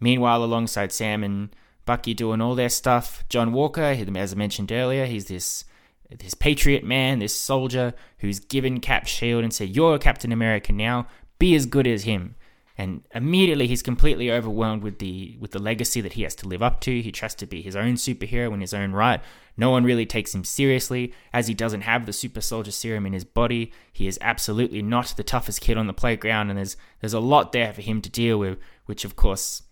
Meanwhile, 0.00 0.44
alongside 0.44 0.92
Sam 0.92 1.24
and 1.24 1.54
Bucky 1.86 2.14
doing 2.14 2.40
all 2.40 2.54
their 2.54 2.68
stuff. 2.68 3.24
John 3.28 3.52
Walker, 3.52 3.82
as 3.82 4.32
I 4.32 4.36
mentioned 4.36 4.70
earlier, 4.70 5.06
he's 5.06 5.26
this 5.26 5.64
this 6.10 6.34
patriot 6.34 6.84
man, 6.84 7.18
this 7.18 7.38
soldier 7.38 7.94
who's 8.18 8.40
given 8.40 8.80
Cap 8.80 9.06
shield 9.06 9.44
and 9.44 9.52
said, 9.52 9.74
"You're 9.74 9.98
Captain 9.98 10.32
America 10.32 10.72
now. 10.72 11.06
Be 11.38 11.54
as 11.54 11.66
good 11.66 11.86
as 11.86 12.04
him." 12.04 12.34
And 12.80 13.02
immediately 13.12 13.66
he's 13.66 13.82
completely 13.82 14.30
overwhelmed 14.30 14.84
with 14.84 15.00
the 15.00 15.36
with 15.40 15.50
the 15.50 15.58
legacy 15.58 16.00
that 16.00 16.12
he 16.12 16.22
has 16.22 16.36
to 16.36 16.48
live 16.48 16.62
up 16.62 16.80
to. 16.82 17.02
He 17.02 17.10
tries 17.10 17.34
to 17.34 17.46
be 17.46 17.60
his 17.60 17.74
own 17.74 17.94
superhero 17.94 18.54
in 18.54 18.60
his 18.60 18.72
own 18.72 18.92
right. 18.92 19.20
No 19.56 19.70
one 19.70 19.82
really 19.82 20.06
takes 20.06 20.32
him 20.32 20.44
seriously, 20.44 21.12
as 21.32 21.48
he 21.48 21.54
doesn't 21.54 21.80
have 21.80 22.06
the 22.06 22.12
super 22.12 22.40
soldier 22.40 22.70
serum 22.70 23.04
in 23.04 23.12
his 23.12 23.24
body. 23.24 23.72
He 23.92 24.06
is 24.06 24.16
absolutely 24.22 24.80
not 24.80 25.14
the 25.16 25.24
toughest 25.24 25.60
kid 25.60 25.76
on 25.76 25.88
the 25.88 25.92
playground, 25.92 26.50
and 26.50 26.56
there's 26.56 26.76
there's 27.00 27.14
a 27.14 27.20
lot 27.20 27.50
there 27.50 27.72
for 27.72 27.82
him 27.82 28.00
to 28.00 28.08
deal 28.08 28.38
with, 28.38 28.58
which 28.86 29.04
of 29.04 29.16
course 29.16 29.62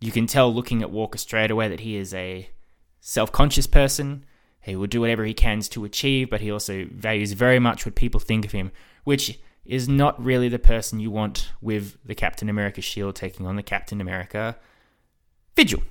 you 0.00 0.10
can 0.10 0.26
tell 0.26 0.52
looking 0.52 0.82
at 0.82 0.90
Walker 0.90 1.18
straight 1.18 1.52
away 1.52 1.68
that 1.68 1.80
he 1.80 1.96
is 1.96 2.12
a 2.12 2.50
self 3.00 3.30
conscious 3.30 3.68
person. 3.68 4.24
He 4.62 4.74
will 4.74 4.88
do 4.88 5.00
whatever 5.00 5.24
he 5.24 5.32
can 5.32 5.60
to 5.60 5.84
achieve, 5.84 6.28
but 6.28 6.40
he 6.40 6.50
also 6.50 6.86
values 6.90 7.30
very 7.32 7.60
much 7.60 7.86
what 7.86 7.94
people 7.94 8.18
think 8.18 8.44
of 8.44 8.50
him, 8.50 8.72
which 9.04 9.38
is 9.68 9.88
not 9.88 10.22
really 10.22 10.48
the 10.48 10.58
person 10.58 11.00
you 11.00 11.10
want 11.10 11.50
with 11.60 11.96
the 12.04 12.14
Captain 12.14 12.48
America 12.48 12.80
shield 12.80 13.16
taking 13.16 13.46
on 13.46 13.56
the 13.56 13.62
Captain 13.62 14.00
America 14.00 14.56
Vigil. 15.54 15.82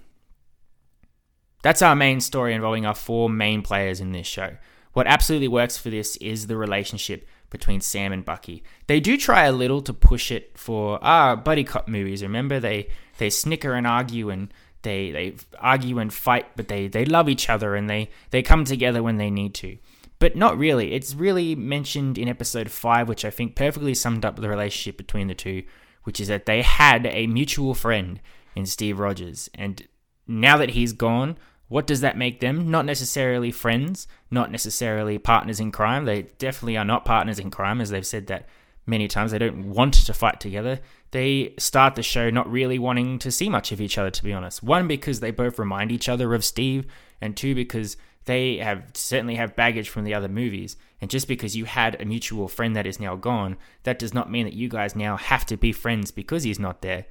That's 1.63 1.81
our 1.81 1.95
main 1.95 2.21
story 2.21 2.53
involving 2.53 2.85
our 2.85 2.93
four 2.93 3.29
main 3.29 3.63
players 3.63 3.99
in 3.99 4.11
this 4.11 4.27
show. 4.27 4.57
What 4.93 5.07
absolutely 5.07 5.47
works 5.47 5.77
for 5.77 5.89
this 5.89 6.15
is 6.17 6.47
the 6.47 6.55
relationship 6.55 7.27
between 7.49 7.81
Sam 7.81 8.13
and 8.13 8.23
Bucky. 8.23 8.63
They 8.87 8.99
do 8.99 9.17
try 9.17 9.45
a 9.45 9.51
little 9.51 9.81
to 9.81 9.93
push 9.93 10.31
it 10.31 10.57
for 10.57 10.99
ah 11.01 11.35
buddy 11.35 11.63
cop 11.63 11.87
movies. 11.87 12.21
Remember 12.21 12.59
they 12.59 12.89
they 13.17 13.29
snicker 13.29 13.73
and 13.73 13.87
argue 13.87 14.29
and 14.29 14.53
they 14.83 15.11
they 15.11 15.35
argue 15.59 15.99
and 15.99 16.13
fight, 16.13 16.55
but 16.55 16.67
they 16.67 16.87
they 16.87 17.05
love 17.05 17.27
each 17.27 17.49
other 17.49 17.75
and 17.75 17.89
they 17.89 18.09
they 18.29 18.41
come 18.41 18.63
together 18.63 19.01
when 19.01 19.17
they 19.17 19.29
need 19.29 19.53
to. 19.55 19.77
But 20.19 20.35
not 20.35 20.57
really. 20.57 20.93
It's 20.93 21.13
really 21.13 21.55
mentioned 21.55 22.17
in 22.17 22.27
episode 22.27 22.71
5, 22.71 23.09
which 23.09 23.25
I 23.25 23.29
think 23.29 23.55
perfectly 23.55 23.93
summed 23.93 24.25
up 24.25 24.37
the 24.37 24.49
relationship 24.49 24.97
between 24.97 25.27
the 25.27 25.35
two, 25.35 25.63
which 26.03 26.19
is 26.19 26.27
that 26.29 26.45
they 26.45 26.61
had 26.61 27.05
a 27.05 27.27
mutual 27.27 27.73
friend 27.73 28.21
in 28.55 28.65
Steve 28.65 28.99
Rogers. 28.99 29.49
And 29.53 29.87
now 30.27 30.57
that 30.57 30.71
he's 30.71 30.93
gone, 30.93 31.37
what 31.67 31.87
does 31.87 32.01
that 32.01 32.17
make 32.17 32.39
them? 32.39 32.69
Not 32.69 32.85
necessarily 32.85 33.51
friends, 33.51 34.07
not 34.29 34.51
necessarily 34.51 35.17
partners 35.17 35.59
in 35.59 35.71
crime. 35.71 36.05
They 36.05 36.23
definitely 36.37 36.77
are 36.77 36.85
not 36.85 37.05
partners 37.05 37.39
in 37.39 37.51
crime, 37.51 37.81
as 37.81 37.89
they've 37.89 38.05
said 38.05 38.27
that 38.27 38.47
many 38.85 39.07
times. 39.07 39.31
They 39.31 39.39
don't 39.39 39.69
want 39.69 39.95
to 39.95 40.13
fight 40.13 40.39
together. 40.39 40.79
They 41.11 41.55
start 41.57 41.95
the 41.95 42.03
show 42.03 42.29
not 42.29 42.51
really 42.51 42.77
wanting 42.77 43.19
to 43.19 43.31
see 43.31 43.49
much 43.49 43.71
of 43.71 43.81
each 43.81 43.97
other, 43.97 44.11
to 44.11 44.23
be 44.23 44.33
honest. 44.33 44.61
One, 44.61 44.87
because 44.87 45.19
they 45.19 45.31
both 45.31 45.57
remind 45.57 45.91
each 45.91 46.07
other 46.07 46.33
of 46.33 46.45
Steve, 46.45 46.85
and 47.19 47.35
two, 47.35 47.55
because 47.55 47.97
they 48.25 48.57
have 48.57 48.83
certainly 48.93 49.35
have 49.35 49.55
baggage 49.55 49.89
from 49.89 50.03
the 50.03 50.13
other 50.13 50.27
movies. 50.27 50.77
And 51.01 51.09
just 51.09 51.27
because 51.27 51.55
you 51.55 51.65
had 51.65 52.01
a 52.01 52.05
mutual 52.05 52.47
friend 52.47 52.75
that 52.75 52.87
is 52.87 52.99
now 52.99 53.15
gone, 53.15 53.57
that 53.83 53.99
does 53.99 54.13
not 54.13 54.31
mean 54.31 54.45
that 54.45 54.53
you 54.53 54.67
guys 54.69 54.95
now 54.95 55.17
have 55.17 55.45
to 55.47 55.57
be 55.57 55.71
friends 55.71 56.11
because 56.11 56.43
he's 56.43 56.59
not 56.59 56.81
there. 56.81 57.05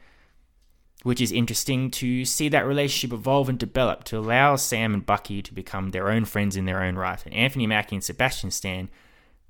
which 1.05 1.21
is 1.21 1.31
interesting 1.31 1.91
to 1.91 2.25
see 2.25 2.49
that 2.49 2.67
relationship 2.67 3.13
evolve 3.13 3.49
and 3.51 3.59
develop 3.59 4.05
to 4.05 4.19
allow 4.19 4.57
Sam 4.57 4.95
and 4.95 5.05
Bucky 5.05 5.43
to 5.43 5.53
become 5.53 5.91
their 5.91 6.11
own 6.11 6.25
friends 6.25 6.57
in 6.57 6.65
their 6.65 6.83
own 6.83 6.97
right. 6.97 7.25
And 7.27 7.35
Anthony 7.35 7.67
Mackie 7.67 7.97
and 7.97 8.03
Sebastian 8.03 8.51
Stan, 8.51 8.89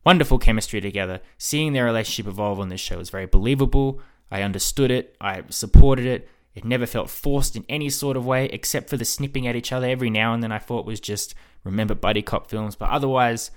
wonderful 0.04 0.38
chemistry 0.38 0.80
together. 0.80 1.20
Seeing 1.38 1.72
their 1.72 1.84
relationship 1.84 2.26
evolve 2.26 2.58
on 2.58 2.70
this 2.70 2.80
show 2.80 2.98
was 2.98 3.08
very 3.08 3.26
believable. 3.26 4.00
I 4.32 4.42
understood 4.42 4.90
it, 4.90 5.16
I 5.20 5.44
supported 5.48 6.06
it. 6.06 6.28
It 6.54 6.64
never 6.64 6.86
felt 6.86 7.10
forced 7.10 7.56
in 7.56 7.64
any 7.68 7.90
sort 7.90 8.16
of 8.16 8.24
way, 8.24 8.46
except 8.46 8.88
for 8.88 8.96
the 8.96 9.04
snipping 9.04 9.46
at 9.46 9.56
each 9.56 9.72
other 9.72 9.88
every 9.88 10.10
now 10.10 10.34
and 10.34 10.42
then. 10.42 10.52
I 10.52 10.58
thought 10.58 10.86
was 10.86 11.00
just 11.00 11.34
remember 11.64 11.94
buddy 11.94 12.22
cop 12.22 12.48
films, 12.48 12.76
but 12.76 12.90
otherwise 12.90 13.50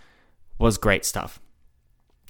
was 0.58 0.78
great 0.78 1.06
stuff. 1.06 1.40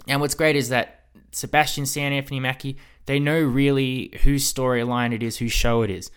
And 0.07 0.19
what's 0.19 0.35
great 0.35 0.55
is 0.55 0.69
that 0.69 1.05
Sebastian 1.31 1.85
Stan, 1.85 2.11
Anthony 2.11 2.39
Mackie, 2.39 2.77
they 3.05 3.19
know 3.19 3.39
really 3.39 4.11
whose 4.23 4.51
storyline 4.51 5.13
it 5.13 5.23
is, 5.23 5.37
whose 5.37 5.53
show 5.53 5.81
it 5.81 5.89
is. 5.89 6.11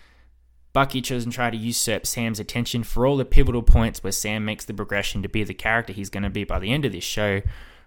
Bucky 0.73 1.01
doesn't 1.01 1.31
try 1.31 1.49
to 1.49 1.57
usurp 1.57 2.05
Sam's 2.05 2.39
attention 2.39 2.83
for 2.83 3.05
all 3.05 3.17
the 3.17 3.25
pivotal 3.25 3.61
points 3.61 4.03
where 4.03 4.11
Sam 4.11 4.45
makes 4.45 4.65
the 4.65 4.73
progression 4.73 5.21
to 5.21 5.29
be 5.29 5.43
the 5.43 5.53
character 5.53 5.91
he's 5.91 6.09
going 6.09 6.23
to 6.23 6.29
be 6.29 6.43
by 6.43 6.59
the 6.59 6.71
end 6.71 6.85
of 6.85 6.93
this 6.93 7.03
show. 7.03 7.41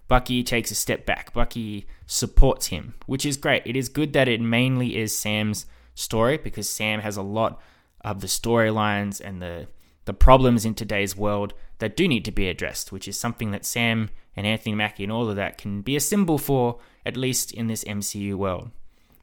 Bucky 0.07 0.43
takes 0.43 0.71
a 0.71 0.75
step 0.75 1.07
back. 1.07 1.33
Bucky 1.33 1.87
supports 2.07 2.67
him, 2.67 2.95
which 3.07 3.25
is 3.25 3.39
great. 3.39 3.63
It 3.65 3.75
is 3.75 3.89
good 3.89 4.13
that 4.13 4.29
it 4.29 4.41
mainly 4.41 4.97
is 4.97 5.17
Sam's 5.17 5.65
story 5.95 6.37
because 6.37 6.69
Sam 6.69 7.01
has 7.01 7.17
a 7.17 7.23
lot 7.23 7.61
of 8.03 8.21
the 8.21 8.27
storylines 8.27 9.21
and 9.21 9.41
the 9.41 9.69
the 10.05 10.13
problems 10.13 10.67
in 10.67 10.75
today's 10.75 11.17
world 11.17 11.55
that 11.79 11.97
do 11.97 12.07
need 12.07 12.25
to 12.27 12.33
be 12.33 12.49
addressed, 12.49 12.93
which 12.93 13.09
is 13.09 13.19
something 13.19 13.53
that 13.53 13.65
Sam 13.65 14.11
and 14.37 14.47
Anthony 14.47 14.75
Mackie 14.75 15.05
and 15.05 15.13
all 15.13 15.31
of 15.31 15.37
that 15.37 15.57
can 15.57 15.81
be 15.81 15.97
a 15.97 16.01
symbol 16.01 16.37
for, 16.37 16.79
at 17.07 17.17
least 17.17 17.53
in 17.53 17.69
this 17.69 17.85
MCU 17.85 18.35
world. 18.35 18.71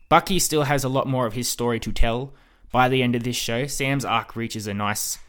Bucky 0.09 0.39
still 0.39 0.63
has 0.63 0.83
a 0.83 0.89
lot 0.89 1.07
more 1.07 1.25
of 1.25 1.33
his 1.33 1.47
story 1.47 1.79
to 1.79 1.91
tell 1.91 2.33
by 2.71 2.89
the 2.89 3.03
end 3.03 3.15
of 3.15 3.23
this 3.23 3.35
show. 3.35 3.67
Sam's 3.67 4.03
arc 4.03 4.35
reaches 4.35 4.67
a 4.67 4.73
nice 4.73 5.19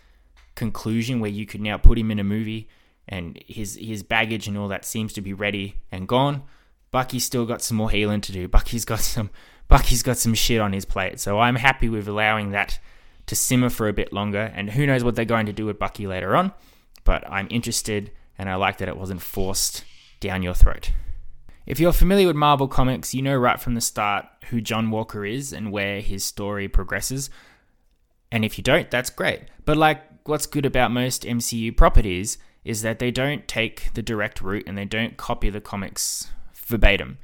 conclusion 0.54 1.20
where 1.20 1.30
you 1.30 1.46
could 1.46 1.61
now 1.61 1.76
put 1.78 1.99
him 1.99 2.11
in 2.11 2.18
a 2.18 2.25
movie 2.25 2.68
and 3.08 3.42
his 3.46 3.76
his 3.76 4.02
baggage 4.02 4.46
and 4.46 4.56
all 4.56 4.68
that 4.68 4.84
seems 4.84 5.12
to 5.12 5.20
be 5.20 5.32
ready 5.32 5.76
and 5.90 6.08
gone. 6.08 6.42
Bucky's 6.90 7.25
still 7.25 7.46
got 7.46 7.62
some 7.62 7.76
more 7.76 7.90
healing 7.90 8.20
to 8.20 8.32
do. 8.32 8.49
Bucky's 8.49 8.84
got 8.84 9.00
some 9.14 9.30
Bucky's 9.69 10.02
got 10.02 10.19
some 10.19 10.35
shit 10.35 10.61
on 10.61 10.73
his 10.73 10.85
plate. 10.85 11.21
So 11.21 11.40
I'm 11.40 11.57
happy 11.57 11.88
with 11.88 12.09
allowing 12.09 12.50
that 12.50 12.78
to 13.26 13.37
simmer 13.37 13.71
for 13.71 13.88
a 13.88 13.92
bit 13.92 14.12
longer 14.12 14.52
and 14.54 14.71
who 14.71 14.87
knows 14.87 15.04
what 15.04 15.14
they're 15.14 15.25
going 15.25 15.47
to 15.47 15.52
do 15.52 15.66
with 15.66 15.78
Bucky 15.78 16.07
later 16.07 16.37
on, 16.37 16.52
but 17.04 17.25
I'm 17.31 17.49
interested 17.50 18.11
and 18.38 18.49
I 18.49 18.57
like 18.57 18.78
that 18.78 18.88
it 18.88 18.97
wasn't 18.97 19.23
forced 19.23 19.85
down 20.21 20.42
your 20.42 20.54
throat. 20.54 20.90
If 21.64 21.78
you're 21.78 21.92
familiar 21.92 22.26
with 22.26 22.37
Marvel 22.37 22.66
Comics, 22.66 23.14
you 23.14 23.23
know 23.23 23.37
right 23.37 23.61
from 23.61 23.75
the 23.75 23.81
start 23.81 24.26
who 24.50 24.61
John 24.61 24.90
Walker 24.90 25.25
is 25.25 25.52
and 25.52 25.71
where 25.71 26.00
his 26.00 26.25
story 26.25 26.69
progresses. 26.69 27.31
And 28.33 28.45
if 28.45 28.59
you 28.59 28.64
don't, 28.64 28.90
that's 28.90 29.11
great. 29.11 29.42
But 29.64 29.76
like 29.76 30.02
what's 30.25 30.47
good 30.47 30.66
about 30.66 30.90
most 30.90 31.23
MCU 31.23 31.76
properties 31.76 32.38
is 32.64 32.83
that 32.83 32.99
they 32.99 33.11
don't 33.11 33.47
take 33.47 33.92
the 33.95 34.02
direct 34.02 34.40
route 34.40 34.64
and 34.66 34.76
they 34.76 34.85
don't 34.85 35.16
copy 35.16 35.50
the 35.50 35.61
comics 35.61 36.31
verbatim. 36.54 37.19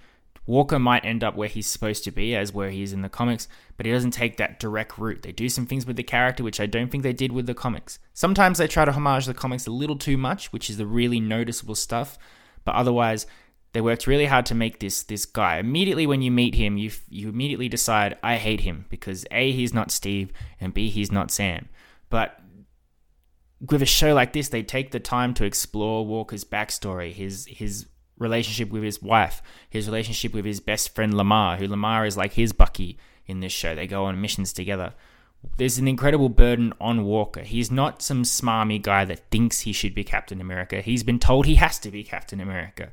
Walker 0.48 0.78
might 0.78 1.04
end 1.04 1.22
up 1.22 1.36
where 1.36 1.46
he's 1.46 1.66
supposed 1.66 2.04
to 2.04 2.10
be, 2.10 2.34
as 2.34 2.54
where 2.54 2.70
he 2.70 2.82
is 2.82 2.94
in 2.94 3.02
the 3.02 3.10
comics, 3.10 3.48
but 3.76 3.84
he 3.84 3.92
doesn't 3.92 4.12
take 4.12 4.38
that 4.38 4.58
direct 4.58 4.96
route. 4.96 5.20
They 5.20 5.30
do 5.30 5.50
some 5.50 5.66
things 5.66 5.84
with 5.84 5.96
the 5.96 6.02
character, 6.02 6.42
which 6.42 6.58
I 6.58 6.64
don't 6.64 6.90
think 6.90 7.02
they 7.02 7.12
did 7.12 7.32
with 7.32 7.44
the 7.44 7.52
comics. 7.52 7.98
Sometimes 8.14 8.56
they 8.56 8.66
try 8.66 8.86
to 8.86 8.92
homage 8.92 9.26
the 9.26 9.34
comics 9.34 9.66
a 9.66 9.70
little 9.70 9.98
too 9.98 10.16
much, 10.16 10.50
which 10.50 10.70
is 10.70 10.78
the 10.78 10.86
really 10.86 11.20
noticeable 11.20 11.74
stuff, 11.74 12.16
but 12.64 12.74
otherwise, 12.74 13.26
they 13.74 13.82
worked 13.82 14.06
really 14.06 14.24
hard 14.24 14.46
to 14.46 14.54
make 14.54 14.80
this 14.80 15.02
this 15.02 15.26
guy. 15.26 15.58
Immediately 15.58 16.06
when 16.06 16.22
you 16.22 16.30
meet 16.30 16.54
him, 16.54 16.78
you 16.78 16.92
you 17.10 17.28
immediately 17.28 17.68
decide 17.68 18.16
I 18.22 18.36
hate 18.36 18.60
him 18.60 18.86
because 18.88 19.26
a 19.30 19.52
he's 19.52 19.74
not 19.74 19.90
Steve 19.90 20.32
and 20.58 20.72
b 20.72 20.88
he's 20.88 21.12
not 21.12 21.30
Sam. 21.30 21.68
But 22.08 22.40
with 23.60 23.82
a 23.82 23.86
show 23.86 24.14
like 24.14 24.32
this, 24.32 24.48
they 24.48 24.62
take 24.62 24.92
the 24.92 25.00
time 25.00 25.34
to 25.34 25.44
explore 25.44 26.06
Walker's 26.06 26.46
backstory, 26.46 27.12
his 27.12 27.44
his 27.50 27.84
relationship 28.18 28.70
with 28.70 28.82
his 28.82 29.02
wife, 29.02 29.42
his 29.68 29.86
relationship 29.86 30.34
with 30.34 30.44
his 30.44 30.60
best 30.60 30.94
friend 30.94 31.14
Lamar, 31.14 31.56
who 31.56 31.66
Lamar 31.66 32.06
is 32.06 32.16
like 32.16 32.32
his 32.32 32.52
Bucky 32.52 32.98
in 33.26 33.40
this 33.40 33.52
show. 33.52 33.74
They 33.74 33.86
go 33.86 34.04
on 34.04 34.20
missions 34.20 34.52
together. 34.52 34.94
There's 35.56 35.78
an 35.78 35.86
incredible 35.86 36.28
burden 36.28 36.72
on 36.80 37.04
Walker. 37.04 37.42
He's 37.42 37.70
not 37.70 38.02
some 38.02 38.24
smarmy 38.24 38.82
guy 38.82 39.04
that 39.04 39.30
thinks 39.30 39.60
he 39.60 39.72
should 39.72 39.94
be 39.94 40.02
Captain 40.02 40.40
America. 40.40 40.80
He's 40.80 41.04
been 41.04 41.20
told 41.20 41.46
he 41.46 41.54
has 41.56 41.78
to 41.80 41.90
be 41.90 42.02
Captain 42.02 42.40
America, 42.40 42.90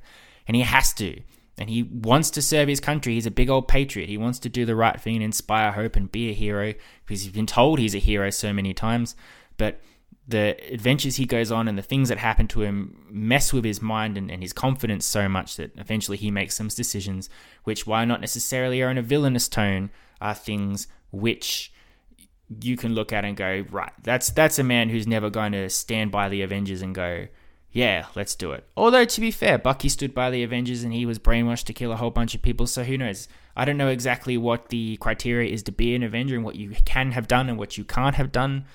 and 0.47 0.55
he 0.55 0.61
has 0.61 0.93
to. 0.93 1.21
And 1.57 1.69
he 1.69 1.83
wants 1.83 2.29
to 2.31 2.41
serve 2.41 2.67
his 2.67 2.81
country. 2.81 3.13
He's 3.13 3.25
a 3.25 3.31
big 3.31 3.49
old 3.49 3.67
patriot. 3.67 4.09
He 4.09 4.17
wants 4.17 4.39
to 4.39 4.49
do 4.49 4.65
the 4.65 4.75
right 4.75 4.99
thing 4.99 5.15
and 5.15 5.23
inspire 5.23 5.71
hope 5.71 5.95
and 5.95 6.11
be 6.11 6.29
a 6.29 6.33
hero 6.33 6.73
because 7.05 7.23
he's 7.23 7.31
been 7.31 7.45
told 7.45 7.79
he's 7.79 7.95
a 7.95 7.99
hero 7.99 8.29
so 8.29 8.51
many 8.51 8.73
times. 8.73 9.15
But 9.57 9.79
the 10.27 10.57
adventures 10.71 11.17
he 11.17 11.25
goes 11.25 11.51
on 11.51 11.67
and 11.67 11.77
the 11.77 11.83
things 11.83 12.09
that 12.09 12.17
happen 12.17 12.47
to 12.47 12.61
him 12.61 13.05
mess 13.09 13.53
with 13.53 13.63
his 13.63 13.81
mind 13.81 14.17
and, 14.17 14.31
and 14.31 14.41
his 14.41 14.53
confidence 14.53 15.05
so 15.05 15.29
much 15.29 15.55
that 15.57 15.71
eventually 15.77 16.17
he 16.17 16.31
makes 16.31 16.55
some 16.55 16.67
decisions 16.67 17.29
which, 17.63 17.85
while 17.85 18.05
not 18.05 18.21
necessarily 18.21 18.81
are 18.81 18.89
in 18.89 18.97
a 18.97 19.03
villainous 19.03 19.47
tone, 19.47 19.91
are 20.19 20.33
things 20.33 20.87
which 21.11 21.71
you 22.61 22.77
can 22.77 22.93
look 22.93 23.13
at 23.13 23.25
and 23.25 23.37
go, 23.37 23.65
right, 23.69 23.91
that's 24.03 24.29
that's 24.29 24.59
a 24.59 24.63
man 24.63 24.89
who's 24.89 25.07
never 25.07 25.29
going 25.29 25.51
to 25.51 25.69
stand 25.69 26.11
by 26.11 26.29
the 26.29 26.41
Avengers 26.41 26.81
and 26.81 26.95
go, 26.95 27.27
yeah, 27.71 28.05
let's 28.15 28.35
do 28.35 28.51
it. 28.51 28.65
Although 28.75 29.05
to 29.05 29.21
be 29.21 29.31
fair, 29.31 29.57
Bucky 29.57 29.89
stood 29.89 30.13
by 30.13 30.31
the 30.31 30.43
Avengers 30.43 30.83
and 30.83 30.93
he 30.93 31.05
was 31.05 31.19
brainwashed 31.19 31.65
to 31.65 31.73
kill 31.73 31.91
a 31.91 31.97
whole 31.97 32.11
bunch 32.11 32.33
of 32.33 32.41
people, 32.41 32.65
so 32.65 32.83
who 32.83 32.97
knows? 32.97 33.27
I 33.55 33.65
don't 33.65 33.77
know 33.77 33.89
exactly 33.89 34.37
what 34.37 34.69
the 34.69 34.97
criteria 34.97 35.51
is 35.51 35.61
to 35.63 35.71
be 35.71 35.93
an 35.93 36.03
Avenger 36.03 36.35
and 36.35 36.43
what 36.43 36.55
you 36.55 36.71
can 36.85 37.11
have 37.11 37.27
done 37.27 37.47
and 37.47 37.59
what 37.59 37.77
you 37.77 37.83
can't 37.83 38.15
have 38.15 38.31
done 38.31 38.65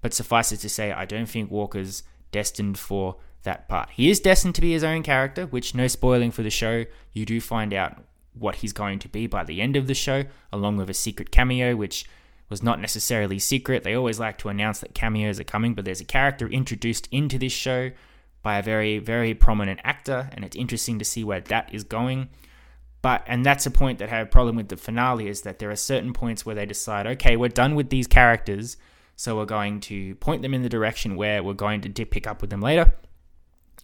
but 0.00 0.14
suffice 0.14 0.52
it 0.52 0.58
to 0.58 0.68
say, 0.68 0.92
I 0.92 1.04
don't 1.04 1.28
think 1.28 1.50
Walker's 1.50 2.02
destined 2.32 2.78
for 2.78 3.16
that 3.42 3.68
part. 3.68 3.90
He 3.90 4.10
is 4.10 4.20
destined 4.20 4.54
to 4.56 4.60
be 4.60 4.72
his 4.72 4.84
own 4.84 5.02
character, 5.02 5.46
which, 5.46 5.74
no 5.74 5.86
spoiling 5.86 6.30
for 6.30 6.42
the 6.42 6.50
show, 6.50 6.84
you 7.12 7.24
do 7.24 7.40
find 7.40 7.72
out 7.72 8.02
what 8.34 8.56
he's 8.56 8.72
going 8.72 8.98
to 9.00 9.08
be 9.08 9.26
by 9.26 9.44
the 9.44 9.60
end 9.60 9.76
of 9.76 9.86
the 9.86 9.94
show, 9.94 10.24
along 10.52 10.76
with 10.76 10.90
a 10.90 10.94
secret 10.94 11.30
cameo, 11.30 11.74
which 11.76 12.04
was 12.48 12.62
not 12.62 12.80
necessarily 12.80 13.38
secret. 13.38 13.82
They 13.82 13.94
always 13.94 14.20
like 14.20 14.38
to 14.38 14.48
announce 14.48 14.80
that 14.80 14.94
cameos 14.94 15.40
are 15.40 15.44
coming, 15.44 15.74
but 15.74 15.84
there's 15.84 16.00
a 16.00 16.04
character 16.04 16.48
introduced 16.48 17.08
into 17.10 17.38
this 17.38 17.52
show 17.52 17.90
by 18.42 18.58
a 18.58 18.62
very, 18.62 18.98
very 18.98 19.34
prominent 19.34 19.80
actor, 19.84 20.30
and 20.32 20.44
it's 20.44 20.56
interesting 20.56 20.98
to 20.98 21.04
see 21.04 21.24
where 21.24 21.40
that 21.40 21.72
is 21.72 21.84
going. 21.84 22.28
But 23.02 23.24
and 23.26 23.46
that's 23.46 23.66
a 23.66 23.70
point 23.70 23.98
that 23.98 24.08
I 24.08 24.16
had 24.16 24.26
a 24.26 24.30
problem 24.30 24.56
with 24.56 24.68
the 24.68 24.76
finale 24.76 25.28
is 25.28 25.42
that 25.42 25.58
there 25.58 25.70
are 25.70 25.76
certain 25.76 26.12
points 26.12 26.44
where 26.44 26.54
they 26.54 26.66
decide, 26.66 27.06
okay, 27.06 27.36
we're 27.36 27.48
done 27.48 27.74
with 27.74 27.88
these 27.88 28.06
characters 28.06 28.76
so 29.20 29.36
we're 29.36 29.44
going 29.44 29.80
to 29.80 30.14
point 30.14 30.40
them 30.40 30.54
in 30.54 30.62
the 30.62 30.68
direction 30.70 31.14
where 31.14 31.42
we're 31.42 31.52
going 31.52 31.82
to 31.82 32.06
pick 32.06 32.26
up 32.26 32.40
with 32.40 32.48
them 32.48 32.62
later, 32.62 32.94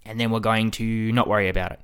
and 0.07 0.19
then 0.19 0.31
we're 0.31 0.40
going 0.40 0.71
to 0.71 1.12
not 1.12 1.28
worry 1.28 1.50
about 1.50 1.73
it. 1.73 1.81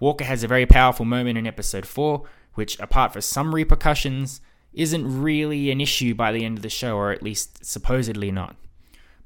Walker 0.00 0.24
has 0.24 0.42
a 0.42 0.48
very 0.48 0.64
powerful 0.64 1.04
moment 1.04 1.36
in 1.36 1.46
episode 1.46 1.84
4, 1.84 2.22
which, 2.54 2.80
apart 2.80 3.12
from 3.12 3.20
some 3.20 3.54
repercussions, 3.54 4.40
isn't 4.72 5.20
really 5.20 5.70
an 5.70 5.82
issue 5.82 6.14
by 6.14 6.32
the 6.32 6.46
end 6.46 6.56
of 6.56 6.62
the 6.62 6.70
show, 6.70 6.96
or 6.96 7.12
at 7.12 7.22
least 7.22 7.62
supposedly 7.62 8.30
not. 8.30 8.56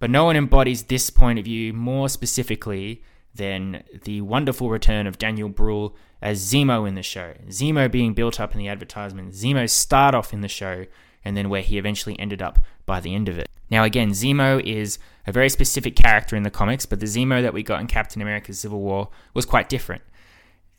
But 0.00 0.11
no 0.11 0.25
one 0.25 0.35
embodies 0.35 0.82
this 0.82 1.08
point 1.08 1.38
of 1.38 1.44
view 1.44 1.73
more 1.73 2.08
specifically 2.08 3.04
than 3.32 3.85
the 4.02 4.23
wonderful 4.23 4.70
return 4.70 5.06
of 5.06 5.18
Daniel 5.18 5.49
Bruhl 5.49 5.94
as 6.20 6.42
Zemo 6.42 6.88
in 6.88 6.97
the 6.97 7.04
show. 7.04 7.35
Zemo 7.47 7.88
being 7.88 8.12
built 8.12 8.40
up 8.40 8.54
in 8.54 8.58
the 8.58 8.66
advertisement, 8.66 9.35
Zemo 9.35 9.70
start 9.70 10.16
off 10.16 10.32
in 10.32 10.40
the 10.40 10.49
show, 10.49 10.87
and 11.25 11.37
then 11.37 11.49
where 11.49 11.62
he 11.62 11.78
eventually 11.78 12.18
ended 12.18 12.42
up 12.42 12.58
by 12.85 12.99
the 12.99 13.14
end 13.14 13.28
of 13.28 13.38
it. 13.38 13.49
Now, 13.70 13.84
again, 13.84 14.10
Zemo 14.10 14.60
is 14.62 14.98
a 15.26 15.32
very 15.32 15.48
specific 15.48 15.94
character 15.94 16.37
in 16.37 16.42
the 16.42 16.50
comics, 16.50 16.87
but 16.87 17.00
the 17.00 17.06
Zemo 17.06 17.42
that 17.42 17.52
we 17.52 17.62
got 17.62 17.80
in 17.80 17.87
Captain 17.87 18.22
America 18.22 18.52
Civil 18.54 18.80
War 18.80 19.10
was 19.34 19.44
quite 19.44 19.68
different. 19.68 20.02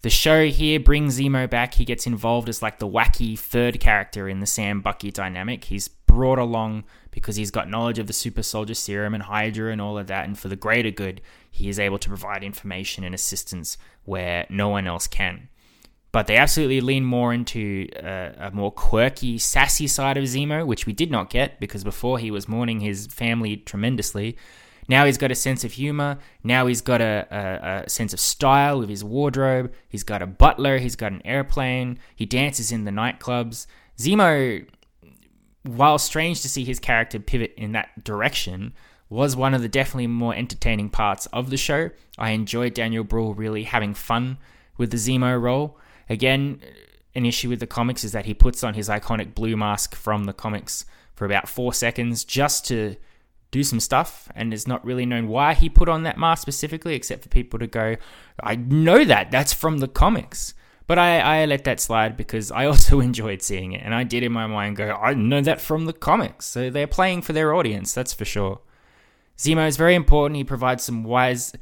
The 0.02 0.10
show 0.10 0.48
here 0.48 0.80
brings 0.80 1.20
Zemo 1.20 1.50
back. 1.50 1.74
He 1.74 1.86
gets 1.86 2.08
involved 2.08 2.48
as 2.48 2.62
like 2.62 2.80
the 2.80 2.88
wacky 2.88 3.38
third 3.38 3.80
character 3.80 4.30
in 4.30 4.40
the 4.40 4.46
Sam 4.46 4.82
Bucky 4.82 5.12
dynamic. 5.12 5.66
He's 5.66 5.90
brought 5.90 6.40
along 6.40 6.86
because 7.12 7.36
he's 7.36 7.52
got 7.52 7.70
knowledge 7.70 8.00
of 8.00 8.08
the 8.08 8.14
super 8.14 8.42
soldier 8.42 8.74
serum 8.74 9.14
and 9.14 9.24
Hydra 9.24 9.72
and 9.72 9.82
all 9.82 9.98
of 9.98 10.08
that. 10.08 10.26
And 10.26 10.40
for 10.40 10.48
the 10.48 10.56
greater 10.56 10.90
good, 10.90 11.22
he 11.52 11.68
is 11.68 11.80
able 11.80 12.00
to 12.00 12.08
provide 12.08 12.44
information 12.44 13.04
and 13.04 13.14
assistance 13.14 13.78
where 14.06 14.48
no 14.50 14.70
one 14.70 14.88
else 14.88 15.06
can 15.06 15.50
but 16.12 16.28
they 16.28 16.38
absolutely 16.38 16.82
lean 16.82 17.06
more 17.06 17.34
into 17.34 17.88
a, 17.96 18.34
a, 18.40 18.52
more 18.52 18.72
quirky, 18.72 19.38
sassy 19.38 19.88
side 19.88 20.18
of 20.18 20.24
Zemo, 20.24 20.66
which 20.66 20.86
we 20.86 20.94
did 20.94 21.12
not 21.12 21.30
get 21.30 21.60
because 21.60 21.84
before 21.84 22.18
he 22.18 22.32
was 22.32 22.48
mourning 22.48 22.80
his 22.80 23.06
family 23.08 23.58
tremendously. 23.58 24.36
Now 24.88 25.06
he's 25.06 25.20
got 25.20 25.32
a 25.32 25.36
sense 25.36 25.64
of 25.64 25.74
humor. 25.74 26.18
Now 26.44 26.66
he's 26.66 26.82
got 26.82 27.00
a, 27.00 27.28
a, 27.30 27.84
a, 27.86 27.90
sense 27.90 28.12
of 28.12 28.20
style 28.20 28.80
with 28.80 28.90
his 28.90 29.04
wardrobe. 29.04 29.72
He's 29.88 30.04
got 30.04 30.24
a 30.24 30.28
butler. 30.28 30.80
He's 30.80 30.96
got 30.96 31.12
an 31.12 31.22
airplane. 31.26 32.00
He 32.16 32.26
dances 32.26 32.72
in 32.72 32.86
the 32.86 32.92
nightclubs. 32.92 33.68
Zemo, 34.00 34.66
while 35.62 36.00
strange 36.00 36.42
to 36.42 36.50
see 36.50 36.66
his 36.66 36.80
character 36.80 37.20
pivot 37.20 37.54
in 37.56 37.74
that 37.74 38.04
direction, 38.04 38.74
was 39.10 39.36
one 39.36 39.54
of 39.54 39.62
the 39.62 39.70
definitely 39.70 40.08
more 40.08 40.34
entertaining 40.34 40.90
parts 40.90 41.28
of 41.28 41.52
the 41.52 41.58
show. 41.58 41.92
I 42.18 42.32
enjoyed 42.32 42.74
Daniel 42.74 43.04
Bruhl 43.04 43.36
really 43.36 43.64
having 43.64 43.94
fun 43.94 44.40
with 44.76 44.90
the 44.90 44.98
Zemo 44.98 45.40
role. 45.40 45.78
Again, 46.10 46.62
an 47.16 47.26
issue 47.26 47.50
with 47.50 47.60
the 47.60 47.68
comics 47.68 48.04
is 48.04 48.12
that 48.12 48.26
he 48.26 48.34
puts 48.34 48.64
on 48.64 48.74
his 48.74 48.90
iconic 48.90 49.34
blue 49.34 49.56
mask 49.56 49.96
from 49.96 50.26
the 50.26 50.34
comics 50.34 50.86
for 51.16 51.26
about 51.26 51.50
four 51.50 51.74
seconds 51.74 52.24
just 52.24 52.66
to 52.68 52.96
do 53.52 53.64
some 53.64 53.80
stuff, 53.80 54.30
and 54.36 54.54
it's 54.54 54.68
not 54.68 54.86
really 54.86 55.06
known 55.06 55.28
why 55.28 55.54
he 55.54 55.70
put 55.70 55.90
on 55.90 56.04
that 56.04 56.18
mask 56.18 56.42
specifically, 56.42 56.94
except 56.94 57.24
for 57.24 57.30
people 57.30 57.58
to 57.60 57.68
go, 57.68 57.96
I 58.42 58.56
know 58.56 59.04
that, 59.04 59.32
that's 59.32 59.54
from 59.54 59.80
the 59.80 59.88
comics. 59.88 60.54
But 60.86 60.98
I, 60.98 61.42
I 61.42 61.46
let 61.46 61.64
that 61.66 61.80
slide 61.80 62.16
because 62.16 62.52
I 62.52 62.66
also 62.68 63.00
enjoyed 63.00 63.42
seeing 63.42 63.74
it, 63.74 63.82
and 63.84 63.94
I 63.94 64.04
did 64.04 64.24
in 64.24 64.32
my 64.32 64.48
mind 64.48 64.78
go, 64.78 64.92
I 64.92 65.14
know 65.14 65.42
that 65.42 65.62
from 65.62 65.86
the 65.86 65.94
comics. 65.94 66.46
So 66.46 66.70
they're 66.70 66.88
playing 66.88 67.24
for 67.24 67.34
their 67.34 67.54
audience, 67.54 67.94
that's 67.94 68.14
for 68.14 68.26
sure. 68.26 68.62
Zemo 69.38 69.68
is 69.68 69.78
very 69.78 69.96
important. 69.96 70.38
He 70.38 70.44
provides 70.44 70.84
some 70.84 71.04
wise 71.04 71.54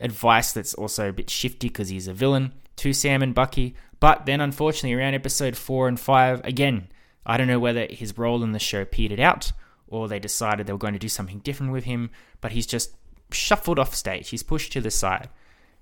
advice 0.00 0.52
that's 0.52 0.74
also 0.74 1.08
a 1.08 1.12
bit 1.12 1.30
shifty 1.30 1.68
because 1.68 1.88
he's 1.88 2.08
a 2.08 2.14
villain 2.14 2.52
to 2.76 2.92
Sam 2.92 3.22
and 3.22 3.34
Bucky. 3.34 3.74
But 4.00 4.26
then, 4.26 4.40
unfortunately, 4.40 4.94
around 4.94 5.14
episode 5.14 5.56
four 5.56 5.88
and 5.88 5.98
five, 5.98 6.40
again, 6.44 6.88
I 7.26 7.36
don't 7.36 7.48
know 7.48 7.58
whether 7.58 7.86
his 7.90 8.16
role 8.16 8.42
in 8.42 8.52
the 8.52 8.58
show 8.58 8.84
petered 8.84 9.20
out 9.20 9.52
or 9.88 10.06
they 10.06 10.18
decided 10.18 10.66
they 10.66 10.72
were 10.72 10.78
going 10.78 10.92
to 10.92 10.98
do 10.98 11.08
something 11.08 11.38
different 11.40 11.72
with 11.72 11.84
him, 11.84 12.10
but 12.40 12.52
he's 12.52 12.66
just 12.66 12.94
shuffled 13.32 13.78
off 13.78 13.94
stage. 13.94 14.28
He's 14.30 14.42
pushed 14.42 14.72
to 14.72 14.80
the 14.80 14.90
side. 14.90 15.28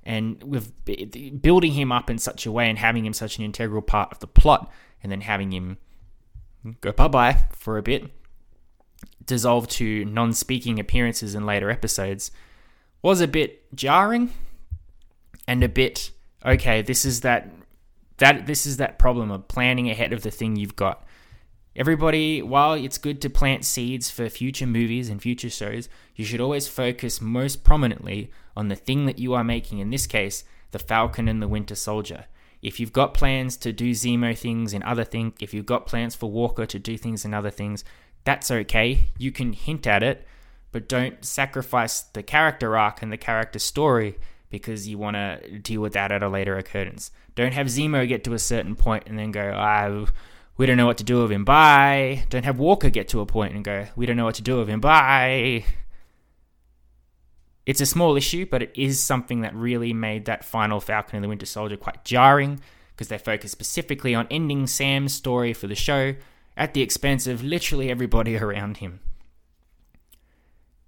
And 0.05 0.43
with 0.43 0.73
building 1.43 1.73
him 1.73 1.91
up 1.91 2.09
in 2.09 2.19
such 2.19 2.47
a 2.47 2.53
way 2.53 2.71
and 2.71 2.79
having 2.79 3.05
him 3.05 3.13
such 3.13 3.39
an 3.39 3.45
integral 3.45 3.83
part 3.83 4.13
of 4.13 4.21
the 4.21 4.29
plot, 4.29 4.71
and 5.03 5.11
then 5.11 5.21
having 5.21 5.53
him 5.53 5.79
go 6.81 6.93
bye 6.93 7.09
bye 7.09 7.45
for 7.53 7.77
a 7.77 7.83
bit, 7.83 8.11
dissolve 9.25 9.69
to 9.69 10.05
non 10.05 10.33
speaking 10.33 10.79
appearances 10.79 11.35
in 11.35 11.45
later 11.45 11.71
episodes, 11.71 12.31
was 13.03 13.21
a 13.21 13.29
bit 13.29 13.75
jarring 13.75 14.33
and 15.47 15.63
a 15.63 15.69
bit 15.69 16.11
okay, 16.45 16.83
this 16.83 17.05
is 17.05 17.23
that 17.23 17.51
that 18.19 18.47
this 18.47 18.67
is 18.67 18.79
that 18.79 18.99
problem 18.99 19.31
of 19.31 19.49
planning 19.49 19.91
ahead 19.91 20.13
of 20.13 20.23
the 20.23 20.31
thing 20.31 20.57
you've 20.57 20.77
got. 20.77 21.05
Everybody, 21.75 22.41
while 22.41 22.73
it's 22.73 22.97
good 22.97 23.21
to 23.21 23.29
plant 23.29 23.67
seeds 23.67 24.11
for 24.11 24.31
future 24.31 24.67
movies 24.67 25.11
and 25.11 25.21
future 25.21 25.51
shows, 25.51 25.91
you 26.15 26.25
should 26.25 26.41
always 26.41 26.67
focus 26.67 27.21
most 27.21 27.65
prominently 27.65 28.31
on 28.57 28.69
the 28.69 28.77
thing 28.77 29.05
that 29.05 29.19
you 29.19 29.35
are 29.35 29.45
making, 29.45 29.81
in 29.81 29.91
this 29.91 30.07
case, 30.07 30.45
the 30.71 30.79
Falcon 30.79 31.29
and 31.29 31.43
the 31.43 31.49
Winter 31.49 31.75
Soldier. 31.75 32.25
If 32.63 32.81
you've 32.81 32.95
got 32.95 33.13
plans 33.13 33.59
to 33.59 33.75
do 33.75 33.91
Zemo 33.91 34.37
things 34.37 34.73
and 34.73 34.83
other 34.85 35.05
things, 35.05 35.35
if 35.41 35.53
you've 35.53 35.67
got 35.67 35.87
plans 35.87 36.15
for 36.15 36.31
Walker 36.31 36.65
to 36.65 36.79
do 36.79 36.97
things 36.97 37.27
and 37.27 37.35
other 37.35 37.51
things, 37.51 37.85
that's 38.25 38.51
okay. 38.51 39.11
You 39.19 39.31
can 39.31 39.53
hint 39.53 39.87
at 39.87 40.03
it, 40.03 40.27
but 40.73 40.89
don't 40.89 41.25
sacrifice 41.25 42.01
the 42.01 42.23
character 42.23 42.77
arc 42.77 43.03
and 43.03 43.13
the 43.13 43.17
character 43.17 43.59
story 43.59 44.19
because 44.51 44.89
you 44.89 44.99
want 44.99 45.17
to 45.17 45.59
deal 45.59 45.81
with 45.81 45.93
that 45.95 46.13
at 46.13 46.23
a 46.23 46.29
later 46.29 46.57
occurrence. 46.57 47.11
Don't 47.35 47.55
have 47.55 47.67
Zemo 47.67 48.07
get 48.07 48.25
to 48.25 48.35
a 48.35 48.39
certain 48.39 48.77
point 48.77 49.05
and 49.07 49.19
then 49.19 49.31
go, 49.31 49.53
ah, 49.55 50.07
we 50.57 50.67
don't 50.67 50.77
know 50.77 50.87
what 50.87 50.99
to 50.99 51.05
do 51.05 51.23
with 51.23 51.33
him. 51.33 51.45
Bye. 51.45 52.25
Don't 52.31 52.45
have 52.45 52.59
Walker 52.59 52.91
get 52.91 53.09
to 53.09 53.21
a 53.21 53.27
point 53.27 53.55
and 53.55 53.65
go, 53.65 53.87
we 53.97 54.07
don't 54.07 54.17
know 54.17 54.25
what 54.25 54.37
to 54.37 54.43
do 54.43 54.59
with 54.59 54.69
him. 54.69 54.81
Bye. 54.81 55.65
It's 57.67 57.81
a 57.81 57.87
small 57.87 58.17
issue, 58.17 58.47
but 58.47 58.63
it 58.63 58.73
is 58.75 59.01
something 59.01 59.41
that 59.41 59.55
really 59.55 59.93
made 59.93 60.27
that 60.27 60.45
final 60.45 60.81
Falcon 60.81 61.17
and 61.17 61.25
the 61.25 61.29
Winter 61.29 61.47
Soldier 61.47 61.77
quite 61.77 62.05
jarring 62.05 62.61
because 62.95 63.09
they 63.09 63.19
focus 63.19 63.51
specifically 63.51 64.15
on 64.15 64.29
ending 64.31 64.67
Sam's 64.67 65.13
story 65.13 65.53
for 65.53 65.67
the 65.67 65.75
show 65.75 66.15
at 66.57 66.73
the 66.73 66.81
expense 66.81 67.27
of 67.27 67.43
literally 67.43 67.91
everybody 67.91 68.37
around 68.39 68.79
him. 68.79 69.01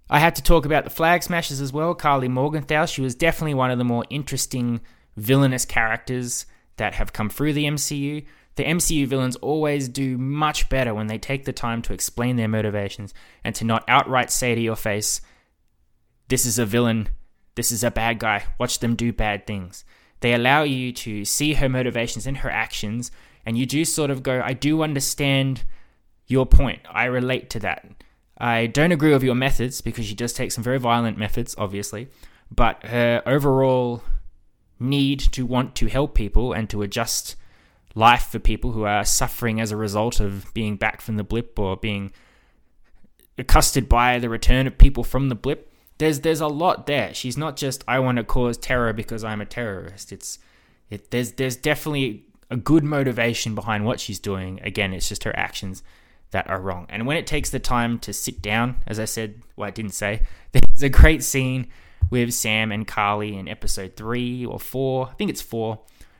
I 0.09 0.19
had 0.19 0.35
to 0.35 0.43
talk 0.43 0.65
about 0.65 0.85
the 0.85 0.89
Flag 0.89 1.21
Smashers 1.21 1.61
as 1.61 1.71
well. 1.71 1.93
Karli 1.93 2.27
Morgenthau, 2.27 2.87
she 2.87 3.01
was 3.01 3.13
definitely 3.13 3.53
one 3.53 3.69
of 3.69 3.77
the 3.77 3.83
more 3.83 4.05
interesting 4.09 4.81
villainous 5.15 5.65
characters 5.65 6.45
that 6.77 6.95
have 6.95 7.13
come 7.13 7.29
through 7.29 7.53
the 7.53 7.65
MCU. 7.65 8.25
The 8.55 8.63
MCU 8.63 9.05
villains 9.05 9.35
always 9.37 9.87
do 9.87 10.17
much 10.17 10.67
better 10.67 10.93
when 10.93 11.07
they 11.07 11.19
take 11.19 11.45
the 11.45 11.53
time 11.53 11.81
to 11.83 11.93
explain 11.93 12.35
their 12.35 12.47
motivations 12.47 13.13
and 13.43 13.53
to 13.55 13.63
not 13.63 13.83
outright 13.87 14.31
say 14.31 14.55
to 14.55 14.61
your 14.61 14.75
face, 14.75 15.21
This 16.27 16.45
is 16.45 16.57
a 16.57 16.65
villain, 16.65 17.09
this 17.55 17.71
is 17.71 17.83
a 17.83 17.91
bad 17.91 18.19
guy, 18.19 18.45
watch 18.57 18.79
them 18.79 18.95
do 18.95 19.13
bad 19.13 19.45
things. 19.45 19.85
They 20.21 20.33
allow 20.33 20.63
you 20.63 20.91
to 20.91 21.23
see 21.23 21.53
her 21.53 21.69
motivations 21.69 22.25
and 22.25 22.37
her 22.39 22.49
actions, 22.49 23.11
and 23.45 23.57
you 23.57 23.65
do 23.65 23.85
sort 23.85 24.09
of 24.09 24.23
go, 24.23 24.41
I 24.43 24.53
do 24.53 24.81
understand 24.81 25.63
your 26.27 26.45
point. 26.45 26.81
I 26.91 27.05
relate 27.05 27.49
to 27.51 27.59
that. 27.59 27.85
I 28.39 28.67
don't 28.67 28.91
agree 28.91 29.11
with 29.11 29.23
your 29.23 29.35
methods 29.35 29.81
because 29.81 30.05
she 30.05 30.15
does 30.15 30.33
take 30.33 30.51
some 30.51 30.63
very 30.63 30.79
violent 30.79 31.17
methods, 31.17 31.55
obviously, 31.57 32.07
but 32.49 32.85
her 32.85 33.21
overall 33.25 34.03
need 34.79 35.19
to 35.19 35.45
want 35.45 35.75
to 35.75 35.87
help 35.87 36.15
people 36.15 36.53
and 36.53 36.69
to 36.69 36.81
adjust 36.81 37.35
life 37.95 38.27
for 38.27 38.39
people 38.39 38.71
who 38.71 38.83
are 38.83 39.03
suffering 39.03 39.59
as 39.59 39.71
a 39.71 39.77
result 39.77 40.21
of 40.21 40.53
being 40.53 40.77
back 40.77 41.01
from 41.01 41.17
the 41.17 41.23
blip 41.23 41.59
or 41.59 41.75
being 41.75 42.11
accosted 43.37 43.89
by 43.89 44.19
the 44.19 44.29
return 44.29 44.67
of 44.67 44.77
people 44.77 45.03
from 45.03 45.27
the 45.27 45.35
blip. 45.35 45.71
There's 45.97 46.21
there's 46.21 46.39
a 46.39 46.47
lot 46.47 46.87
there. 46.87 47.13
She's 47.13 47.35
not 47.35 47.57
just 47.57 47.83
I 47.87 47.99
want 47.99 48.17
to 48.17 48.23
cause 48.23 48.57
terror 48.57 48.93
because 48.93 49.23
I'm 49.23 49.41
a 49.41 49.45
terrorist. 49.45 50.13
It's 50.13 50.39
it 50.89 51.11
there's 51.11 51.33
there's 51.33 51.57
definitely 51.57 52.23
a 52.49 52.55
good 52.55 52.85
motivation 52.85 53.53
behind 53.53 53.85
what 53.85 53.99
she's 53.99 54.19
doing. 54.19 54.61
Again, 54.63 54.93
it's 54.93 55.09
just 55.09 55.25
her 55.25 55.35
actions 55.35 55.83
that 56.31 56.49
are 56.49 56.61
wrong. 56.61 56.85
And 56.89 57.05
when 57.07 57.17
it 57.17 57.27
takes 57.27 57.49
the 57.49 57.59
time 57.59 57.99
to 57.99 58.13
sit 58.13 58.41
down, 58.41 58.77
as 58.85 58.99
I 58.99 59.05
said, 59.05 59.41
well 59.55 59.67
I 59.67 59.71
didn't 59.71 59.93
say, 59.93 60.21
there's 60.51 60.83
a 60.83 60.89
great 60.89 61.23
scene 61.23 61.67
with 62.09 62.33
Sam 62.33 62.71
and 62.71 62.87
Karli 62.87 63.37
in 63.37 63.47
episode 63.47 63.95
3 63.95 64.45
or 64.45 64.59
4. 64.59 65.09
I 65.09 65.13
think 65.13 65.29
it's 65.29 65.41
4 65.41 65.79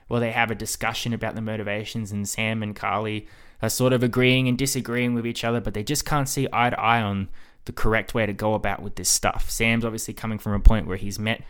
where 0.09 0.19
they 0.19 0.31
have 0.31 0.51
a 0.51 0.55
discussion 0.55 1.13
about 1.13 1.35
the 1.35 1.41
motivations, 1.41 2.11
and 2.11 2.27
Sam 2.27 2.61
and 2.61 2.75
Karli 2.75 3.27
are 3.61 3.69
sort 3.69 3.93
of 3.93 4.03
agreeing 4.03 4.47
and 4.47 4.57
disagreeing 4.57 5.13
with 5.13 5.25
each 5.25 5.43
other, 5.43 5.61
but 5.61 5.73
they 5.73 5.83
just 5.83 6.03
can't 6.03 6.27
see 6.27 6.47
eye 6.51 6.71
to 6.71 6.79
eye 6.79 7.01
on 7.01 7.29
the 7.65 7.71
correct 7.71 8.13
way 8.13 8.25
to 8.25 8.33
go 8.33 8.55
about 8.55 8.81
with 8.81 8.95
this 8.95 9.07
stuff. 9.07 9.49
Sam's 9.49 9.85
obviously 9.85 10.15
coming 10.15 10.39
from 10.39 10.53
a 10.53 10.59
point 10.59 10.87
where 10.87 10.97
he's 10.97 11.19
met 11.19 11.43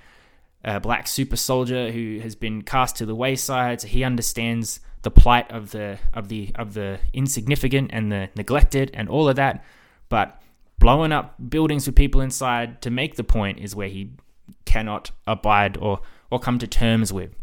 a 0.63 0.79
black 0.79 1.07
super 1.07 1.35
soldier 1.35 1.91
who 1.91 2.19
has 2.19 2.35
been 2.35 2.61
cast 2.61 2.97
to 2.97 3.05
the 3.05 3.15
wayside, 3.15 3.81
so 3.81 3.87
he 3.87 4.03
understands 4.03 4.79
the 5.01 5.11
plight 5.11 5.49
of 5.51 5.71
the 5.71 5.97
of 6.13 6.27
the 6.27 6.51
of 6.55 6.73
the 6.73 6.99
insignificant 7.13 7.89
and 7.93 8.11
the 8.11 8.29
neglected 8.35 8.91
and 8.93 9.07
all 9.09 9.29
of 9.29 9.35
that. 9.37 9.63
But 10.09 10.41
blowing 10.79 11.11
up 11.11 11.35
buildings 11.49 11.85
with 11.85 11.95
people 11.95 12.21
inside 12.21 12.81
to 12.81 12.89
make 12.89 13.15
the 13.15 13.23
point 13.23 13.59
is 13.59 13.75
where 13.75 13.87
he 13.87 14.11
cannot 14.65 15.11
abide 15.25 15.77
or 15.77 16.01
or 16.29 16.39
come 16.39 16.59
to 16.59 16.67
terms 16.67 17.13
with. 17.13 17.33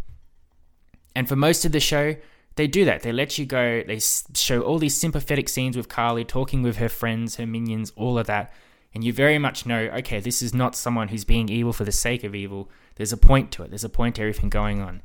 And 1.14 1.26
for 1.26 1.36
most 1.36 1.64
of 1.64 1.72
the 1.72 1.80
show, 1.80 2.16
they 2.56 2.66
do 2.66 2.84
that. 2.84 3.02
They 3.02 3.12
let 3.12 3.38
you 3.38 3.46
go. 3.46 3.82
They 3.86 4.00
show 4.34 4.60
all 4.60 4.78
these 4.78 4.96
sympathetic 4.96 5.48
scenes 5.48 5.76
with 5.76 5.88
Karli 5.88 6.24
talking 6.24 6.62
with 6.62 6.76
her 6.76 6.90
friends, 6.90 7.36
her 7.36 7.46
minions, 7.46 7.92
all 7.96 8.18
of 8.18 8.26
that. 8.26 8.52
And 8.96 9.04
you 9.04 9.12
very 9.12 9.36
much 9.36 9.66
know, 9.66 9.90
okay, 9.98 10.20
this 10.20 10.40
is 10.40 10.54
not 10.54 10.74
someone 10.74 11.08
who's 11.08 11.26
being 11.26 11.50
evil 11.50 11.74
for 11.74 11.84
the 11.84 11.92
sake 11.92 12.24
of 12.24 12.34
evil. 12.34 12.70
There's 12.94 13.12
a 13.12 13.18
point 13.18 13.52
to 13.52 13.62
it. 13.62 13.68
There's 13.68 13.84
a 13.84 13.90
point 13.90 14.14
to 14.14 14.22
everything 14.22 14.48
going 14.48 14.80
on. 14.80 15.02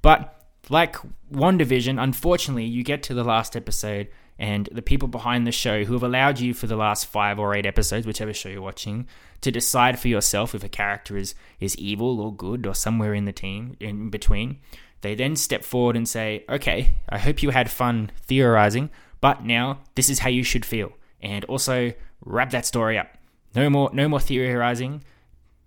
But 0.00 0.46
like 0.70 0.94
WandaVision, 1.32 2.00
unfortunately, 2.00 2.66
you 2.66 2.84
get 2.84 3.02
to 3.02 3.14
the 3.14 3.24
last 3.24 3.56
episode, 3.56 4.06
and 4.38 4.68
the 4.70 4.80
people 4.80 5.08
behind 5.08 5.44
the 5.44 5.50
show 5.50 5.82
who 5.82 5.92
have 5.94 6.04
allowed 6.04 6.38
you 6.38 6.54
for 6.54 6.68
the 6.68 6.76
last 6.76 7.06
five 7.06 7.40
or 7.40 7.52
eight 7.56 7.66
episodes, 7.66 8.06
whichever 8.06 8.32
show 8.32 8.48
you're 8.48 8.62
watching, 8.62 9.08
to 9.40 9.50
decide 9.50 9.98
for 9.98 10.06
yourself 10.06 10.54
if 10.54 10.62
a 10.62 10.68
character 10.68 11.16
is 11.16 11.34
is 11.58 11.76
evil 11.78 12.20
or 12.20 12.32
good 12.32 12.64
or 12.64 12.76
somewhere 12.76 13.12
in 13.12 13.24
the 13.24 13.32
team 13.32 13.76
in 13.80 14.08
between. 14.08 14.60
They 15.00 15.16
then 15.16 15.34
step 15.34 15.64
forward 15.64 15.96
and 15.96 16.08
say, 16.08 16.44
okay, 16.48 16.94
I 17.08 17.18
hope 17.18 17.42
you 17.42 17.50
had 17.50 17.72
fun 17.72 18.12
theorizing, 18.20 18.90
but 19.20 19.44
now 19.44 19.80
this 19.96 20.08
is 20.08 20.20
how 20.20 20.28
you 20.30 20.44
should 20.44 20.64
feel. 20.64 20.92
And 21.20 21.44
also 21.46 21.92
wrap 22.24 22.50
that 22.50 22.66
story 22.66 22.96
up. 22.96 23.18
No 23.54 23.68
more 23.70 23.90
no 23.92 24.08
more 24.08 24.20
theorizing. 24.20 25.04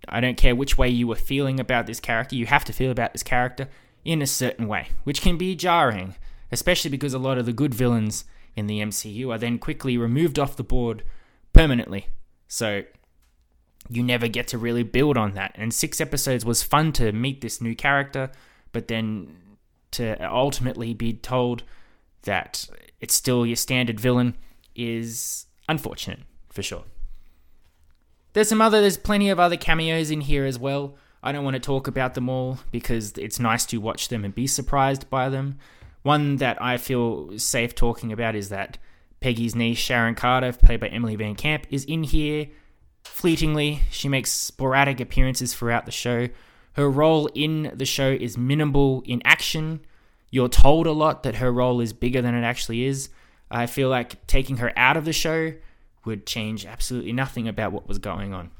I 0.08 0.20
don't 0.20 0.36
care 0.36 0.54
which 0.54 0.78
way 0.78 0.88
you 0.88 1.06
were 1.06 1.16
feeling 1.16 1.58
about 1.58 1.86
this 1.86 2.00
character, 2.00 2.36
you 2.36 2.46
have 2.46 2.64
to 2.66 2.72
feel 2.72 2.90
about 2.90 3.12
this 3.12 3.22
character 3.22 3.68
in 4.04 4.22
a 4.22 4.26
certain 4.26 4.68
way, 4.68 4.88
which 5.04 5.20
can 5.20 5.36
be 5.36 5.56
jarring, 5.56 6.14
especially 6.52 6.90
because 6.90 7.12
a 7.12 7.18
lot 7.18 7.38
of 7.38 7.46
the 7.46 7.52
good 7.52 7.74
villains 7.74 8.24
in 8.54 8.66
the 8.66 8.80
MCU 8.80 9.30
are 9.34 9.38
then 9.38 9.58
quickly 9.58 9.98
removed 9.98 10.38
off 10.38 10.56
the 10.56 10.62
board 10.62 11.02
permanently. 11.52 12.06
So 12.46 12.82
you 13.88 14.02
never 14.02 14.28
get 14.28 14.48
to 14.48 14.58
really 14.58 14.82
build 14.82 15.16
on 15.16 15.34
that. 15.34 15.52
And 15.56 15.74
six 15.74 16.00
episodes 16.00 16.44
was 16.44 16.62
fun 16.62 16.92
to 16.92 17.12
meet 17.12 17.40
this 17.40 17.60
new 17.60 17.74
character, 17.74 18.30
but 18.72 18.88
then 18.88 19.36
to 19.92 20.16
ultimately 20.32 20.94
be 20.94 21.14
told 21.14 21.62
that 22.22 22.68
it's 23.00 23.14
still 23.14 23.46
your 23.46 23.56
standard 23.56 23.98
villain 24.00 24.36
is 24.74 25.46
unfortunate 25.68 26.20
for 26.48 26.62
sure. 26.62 26.84
There's 28.36 28.50
some 28.50 28.60
other, 28.60 28.82
there's 28.82 28.98
plenty 28.98 29.30
of 29.30 29.40
other 29.40 29.56
cameos 29.56 30.10
in 30.10 30.20
here 30.20 30.44
as 30.44 30.58
well. 30.58 30.98
I 31.22 31.32
don't 31.32 31.42
want 31.42 31.54
to 31.54 31.58
talk 31.58 31.88
about 31.88 32.12
them 32.12 32.28
all 32.28 32.58
because 32.70 33.12
it's 33.12 33.40
nice 33.40 33.64
to 33.64 33.78
watch 33.78 34.10
them 34.10 34.26
and 34.26 34.34
be 34.34 34.46
surprised 34.46 35.08
by 35.08 35.30
them. 35.30 35.56
One 36.02 36.36
that 36.36 36.60
I 36.60 36.76
feel 36.76 37.38
safe 37.38 37.74
talking 37.74 38.12
about 38.12 38.34
is 38.34 38.50
that 38.50 38.76
Peggy's 39.20 39.54
niece, 39.54 39.78
Sharon 39.78 40.14
Carter, 40.14 40.52
played 40.52 40.80
by 40.80 40.88
Emily 40.88 41.16
VanCamp, 41.16 41.64
is 41.70 41.86
in 41.86 42.02
here 42.02 42.48
fleetingly. 43.04 43.80
She 43.90 44.06
makes 44.06 44.32
sporadic 44.32 45.00
appearances 45.00 45.54
throughout 45.54 45.86
the 45.86 45.90
show. 45.90 46.28
Her 46.74 46.90
role 46.90 47.30
in 47.34 47.72
the 47.74 47.86
show 47.86 48.10
is 48.10 48.36
minimal 48.36 49.02
in 49.06 49.22
action. 49.24 49.80
you're 50.30 50.50
told 50.50 50.86
a 50.86 50.92
lot 50.92 51.22
that 51.22 51.36
her 51.36 51.50
role 51.50 51.80
is 51.80 51.94
bigger 51.94 52.20
than 52.20 52.34
it 52.34 52.44
actually 52.44 52.84
is. 52.84 53.08
I 53.50 53.64
feel 53.64 53.88
like 53.88 54.26
taking 54.26 54.58
her 54.58 54.74
out 54.76 54.98
of 54.98 55.06
the 55.06 55.14
show 55.14 55.54
would 56.06 56.26
change 56.26 56.64
absolutely 56.64 57.12
nothing 57.12 57.46
about 57.48 57.72
what 57.72 57.88
was 57.88 57.98
going 57.98 58.32
on. 58.32 58.50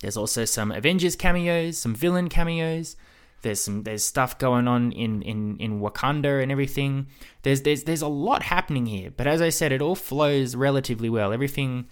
There's 0.00 0.16
also 0.16 0.44
some 0.44 0.72
Avengers 0.72 1.16
cameos, 1.16 1.78
some 1.78 1.94
villain 1.94 2.28
cameos. 2.28 2.96
There's 3.42 3.60
some 3.60 3.84
there's 3.84 4.04
stuff 4.04 4.38
going 4.38 4.66
on 4.66 4.92
in, 4.92 5.22
in, 5.22 5.58
in 5.58 5.80
Wakanda 5.80 6.42
and 6.42 6.50
everything. 6.50 7.06
There's 7.42 7.62
there's 7.62 7.84
there's 7.84 8.02
a 8.02 8.08
lot 8.08 8.42
happening 8.42 8.86
here, 8.86 9.10
but 9.16 9.26
as 9.26 9.40
I 9.40 9.50
said, 9.50 9.70
it 9.70 9.82
all 9.82 9.94
flows 9.94 10.56
relatively 10.56 11.08
well. 11.08 11.32
Everything 11.32 11.86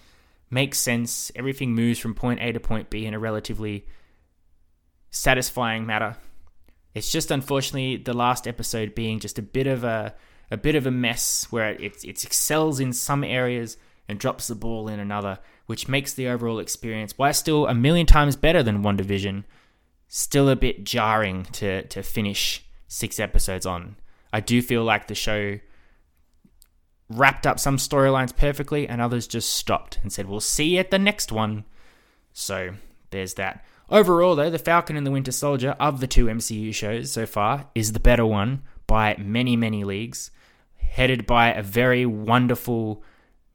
makes 0.49 0.77
sense. 0.77 1.31
Everything 1.35 1.73
moves 1.73 1.99
from 1.99 2.13
point 2.13 2.41
A 2.41 2.51
to 2.51 2.59
point 2.59 2.89
B 2.89 3.05
in 3.05 3.13
a 3.13 3.19
relatively 3.19 3.85
satisfying 5.09 5.85
matter. 5.85 6.17
It's 6.93 7.11
just 7.11 7.31
unfortunately 7.31 7.97
the 7.97 8.13
last 8.13 8.47
episode 8.47 8.95
being 8.95 9.19
just 9.19 9.39
a 9.39 9.41
bit 9.41 9.67
of 9.67 9.83
a 9.83 10.15
a 10.49 10.57
bit 10.57 10.75
of 10.75 10.85
a 10.85 10.91
mess 10.91 11.47
where 11.49 11.71
it, 11.73 12.03
it 12.03 12.23
excels 12.23 12.79
in 12.79 12.93
some 12.93 13.23
areas 13.23 13.77
and 14.07 14.19
drops 14.19 14.47
the 14.47 14.55
ball 14.55 14.87
in 14.87 14.99
another, 14.99 15.39
which 15.65 15.87
makes 15.87 16.13
the 16.13 16.27
overall 16.27 16.59
experience, 16.59 17.17
while 17.17 17.33
still 17.33 17.67
a 17.67 17.73
million 17.73 18.05
times 18.05 18.35
better 18.35 18.63
than 18.63 18.83
WandaVision, 18.83 19.43
still 20.07 20.49
a 20.49 20.55
bit 20.55 20.83
jarring 20.83 21.43
to 21.45 21.83
to 21.83 22.01
finish 22.03 22.65
six 22.87 23.19
episodes 23.19 23.65
on. 23.65 23.97
I 24.31 24.39
do 24.39 24.61
feel 24.61 24.83
like 24.83 25.07
the 25.07 25.15
show 25.15 25.59
wrapped 27.09 27.47
up 27.47 27.59
some 27.59 27.77
storylines 27.77 28.35
perfectly 28.35 28.87
and 28.87 29.01
others 29.01 29.27
just 29.27 29.53
stopped 29.53 29.99
and 30.01 30.11
said, 30.11 30.27
We'll 30.27 30.39
see 30.39 30.75
you 30.75 30.79
at 30.79 30.91
the 30.91 30.99
next 30.99 31.31
one. 31.31 31.65
So 32.33 32.71
there's 33.11 33.35
that. 33.35 33.65
Overall, 33.89 34.35
though, 34.35 34.49
The 34.49 34.59
Falcon 34.59 34.97
and 34.97 35.07
the 35.07 35.11
Winter 35.11 35.31
Soldier 35.31 35.71
of 35.79 36.01
the 36.01 36.07
two 36.07 36.25
MCU 36.25 36.73
shows 36.73 37.11
so 37.11 37.25
far 37.25 37.67
is 37.73 37.93
the 37.93 38.01
better 38.01 38.25
one 38.25 38.63
by 38.85 39.15
many, 39.17 39.55
many 39.55 39.85
leagues, 39.85 40.29
headed 40.75 41.25
by 41.25 41.51
a 41.51 41.63
very 41.63 42.05
wonderful 42.05 43.01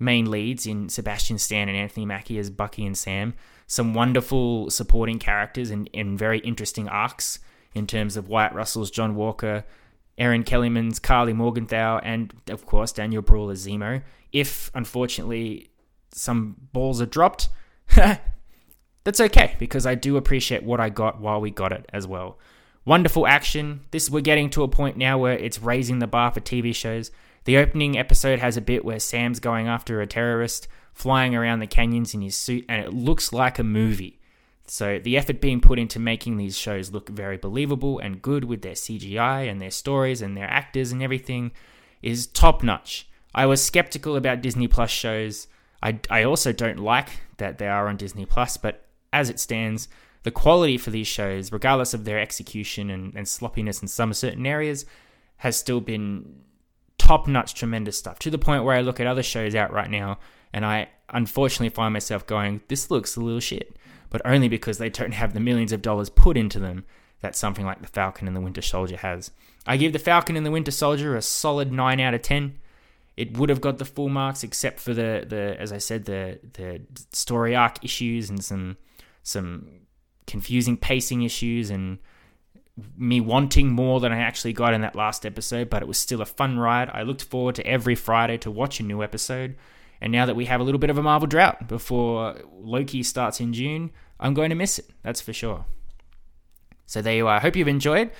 main 0.02 0.30
leads 0.30 0.66
in 0.66 0.88
Sebastian 0.88 1.38
Stan 1.38 1.68
and 1.68 1.78
Anthony 1.78 2.04
Mackie 2.04 2.38
as 2.38 2.50
Bucky 2.50 2.84
and 2.84 2.98
Sam. 2.98 3.34
Some 3.66 3.94
wonderful 3.94 4.68
supporting 4.68 5.18
characters 5.18 5.70
and, 5.70 5.88
and 5.94 6.18
very 6.18 6.40
interesting 6.40 6.88
arcs 6.88 7.38
in 7.74 7.86
terms 7.86 8.16
of 8.16 8.28
Wyatt 8.28 8.52
Russell's 8.52 8.90
John 8.90 9.14
Walker, 9.14 9.64
Erin 10.18 10.44
Kellyman's 10.44 10.98
Karli 10.98 11.32
Morgenthau, 11.32 11.98
and 12.02 12.34
of 12.50 12.66
course 12.66 12.92
Daniel 12.92 13.22
Bruhl 13.22 13.50
as 13.50 13.66
Zemo. 13.66 14.02
If 14.32 14.70
unfortunately 14.74 15.70
some 16.12 16.56
balls 16.72 17.00
are 17.00 17.06
dropped, 17.06 17.48
that's 19.04 19.20
okay 19.20 19.56
because 19.58 19.86
I 19.86 19.94
do 19.94 20.16
appreciate 20.16 20.64
what 20.64 20.80
I 20.80 20.90
got 20.90 21.20
while 21.20 21.40
we 21.40 21.50
got 21.50 21.72
it 21.72 21.88
as 21.92 22.06
well. 22.06 22.38
Wonderful 22.84 23.26
action. 23.26 23.82
This 23.92 24.10
we're 24.10 24.20
getting 24.20 24.50
to 24.50 24.64
a 24.64 24.68
point 24.68 24.96
now 24.96 25.16
where 25.16 25.38
it's 25.38 25.62
raising 25.62 26.00
the 26.00 26.06
bar 26.08 26.32
for 26.32 26.40
TV 26.40 26.74
shows. 26.74 27.10
The 27.44 27.56
opening 27.56 27.98
episode 27.98 28.38
has 28.38 28.56
a 28.56 28.60
bit 28.60 28.84
where 28.84 29.00
Sam's 29.00 29.40
going 29.40 29.66
after 29.66 30.00
a 30.00 30.06
terrorist, 30.06 30.68
flying 30.92 31.34
around 31.34 31.58
the 31.58 31.66
canyons 31.66 32.14
in 32.14 32.20
his 32.20 32.36
suit, 32.36 32.64
and 32.68 32.84
it 32.84 32.94
looks 32.94 33.32
like 33.32 33.58
a 33.58 33.64
movie. 33.64 34.20
So 34.66 34.98
the 34.98 35.16
effort 35.16 35.40
being 35.40 35.60
put 35.60 35.78
into 35.78 35.98
making 35.98 36.36
these 36.36 36.56
shows 36.56 36.92
look 36.92 37.08
very 37.08 37.36
believable 37.36 37.98
and 37.98 38.22
good 38.22 38.44
with 38.44 38.62
their 38.62 38.74
CGI 38.74 39.50
and 39.50 39.60
their 39.60 39.70
stories 39.70 40.22
and 40.22 40.36
their 40.36 40.48
actors 40.48 40.92
and 40.92 41.02
everything 41.02 41.50
is 42.00 42.28
top 42.28 42.62
notch. 42.62 43.08
I 43.34 43.46
was 43.46 43.64
skeptical 43.64 44.14
about 44.14 44.40
Disney 44.40 44.68
Plus 44.68 44.90
shows. 44.90 45.48
I, 45.82 45.98
I 46.10 46.22
also 46.22 46.52
don't 46.52 46.78
like 46.78 47.08
that 47.38 47.58
they 47.58 47.66
are 47.66 47.88
on 47.88 47.96
Disney 47.96 48.24
Plus, 48.24 48.56
but 48.56 48.86
as 49.12 49.28
it 49.28 49.40
stands, 49.40 49.88
the 50.22 50.30
quality 50.30 50.78
for 50.78 50.90
these 50.90 51.08
shows, 51.08 51.50
regardless 51.50 51.92
of 51.92 52.04
their 52.04 52.20
execution 52.20 52.88
and, 52.88 53.12
and 53.16 53.26
sloppiness 53.26 53.82
in 53.82 53.88
some 53.88 54.12
certain 54.12 54.46
areas, 54.46 54.86
has 55.38 55.56
still 55.56 55.80
been 55.80 56.36
top 57.02 57.26
notch, 57.26 57.54
tremendous 57.54 57.98
stuff 57.98 58.18
to 58.20 58.30
the 58.30 58.38
point 58.38 58.64
where 58.64 58.76
I 58.76 58.80
look 58.80 59.00
at 59.00 59.06
other 59.06 59.22
shows 59.22 59.54
out 59.54 59.72
right 59.72 59.90
now 59.90 60.18
and 60.52 60.64
I 60.64 60.88
unfortunately 61.08 61.70
find 61.70 61.92
myself 61.92 62.26
going, 62.26 62.60
this 62.68 62.90
looks 62.90 63.16
a 63.16 63.20
little 63.20 63.40
shit 63.40 63.76
but 64.12 64.20
only 64.26 64.46
because 64.46 64.76
they 64.76 64.90
don't 64.90 65.14
have 65.14 65.32
the 65.32 65.40
millions 65.40 65.72
of 65.72 65.80
dollars 65.80 66.10
put 66.10 66.36
into 66.36 66.58
them 66.58 66.84
that 67.22 67.34
something 67.34 67.64
like 67.64 67.80
the 67.80 67.88
Falcon 67.88 68.26
and 68.26 68.36
the 68.36 68.42
Winter 68.42 68.60
Soldier 68.60 68.98
has. 68.98 69.30
I 69.66 69.78
give 69.78 69.94
the 69.94 69.98
Falcon 69.98 70.36
and 70.36 70.44
the 70.44 70.50
Winter 70.50 70.70
Soldier 70.70 71.16
a 71.16 71.22
solid 71.22 71.72
9 71.72 71.98
out 71.98 72.12
of 72.12 72.20
10. 72.20 72.58
It 73.16 73.38
would 73.38 73.48
have 73.48 73.62
got 73.62 73.78
the 73.78 73.86
full 73.86 74.10
marks 74.10 74.44
except 74.44 74.80
for 74.80 74.92
the, 74.92 75.24
the 75.26 75.56
as 75.58 75.72
I 75.72 75.78
said 75.78 76.04
the 76.04 76.40
the 76.52 76.82
story 77.12 77.56
arc 77.56 77.82
issues 77.82 78.28
and 78.28 78.44
some 78.44 78.76
some 79.22 79.80
confusing 80.26 80.76
pacing 80.76 81.22
issues 81.22 81.70
and 81.70 81.98
me 82.96 83.20
wanting 83.20 83.70
more 83.70 84.00
than 84.00 84.12
I 84.12 84.18
actually 84.18 84.52
got 84.52 84.74
in 84.74 84.80
that 84.80 84.96
last 84.96 85.26
episode, 85.26 85.68
but 85.68 85.82
it 85.82 85.88
was 85.88 85.98
still 85.98 86.22
a 86.22 86.26
fun 86.26 86.58
ride. 86.58 86.90
I 86.92 87.02
looked 87.02 87.24
forward 87.24 87.54
to 87.56 87.66
every 87.66 87.94
Friday 87.94 88.38
to 88.38 88.50
watch 88.50 88.80
a 88.80 88.84
new 88.84 89.02
episode. 89.02 89.56
And 90.00 90.10
now 90.10 90.26
that 90.26 90.36
we 90.36 90.46
have 90.46 90.60
a 90.60 90.64
little 90.64 90.80
bit 90.80 90.90
of 90.90 90.98
a 90.98 91.02
Marvel 91.02 91.28
drought 91.28 91.68
before 91.68 92.40
Loki 92.52 93.02
starts 93.02 93.40
in 93.40 93.52
June, 93.52 93.92
I'm 94.18 94.34
going 94.34 94.50
to 94.50 94.56
miss 94.56 94.78
it. 94.78 94.90
That's 95.02 95.20
for 95.20 95.32
sure. 95.32 95.66
So 96.86 97.02
there 97.02 97.14
you 97.14 97.28
are. 97.28 97.36
I 97.36 97.40
hope 97.40 97.56
you've 97.56 97.68
enjoyed. 97.68 98.10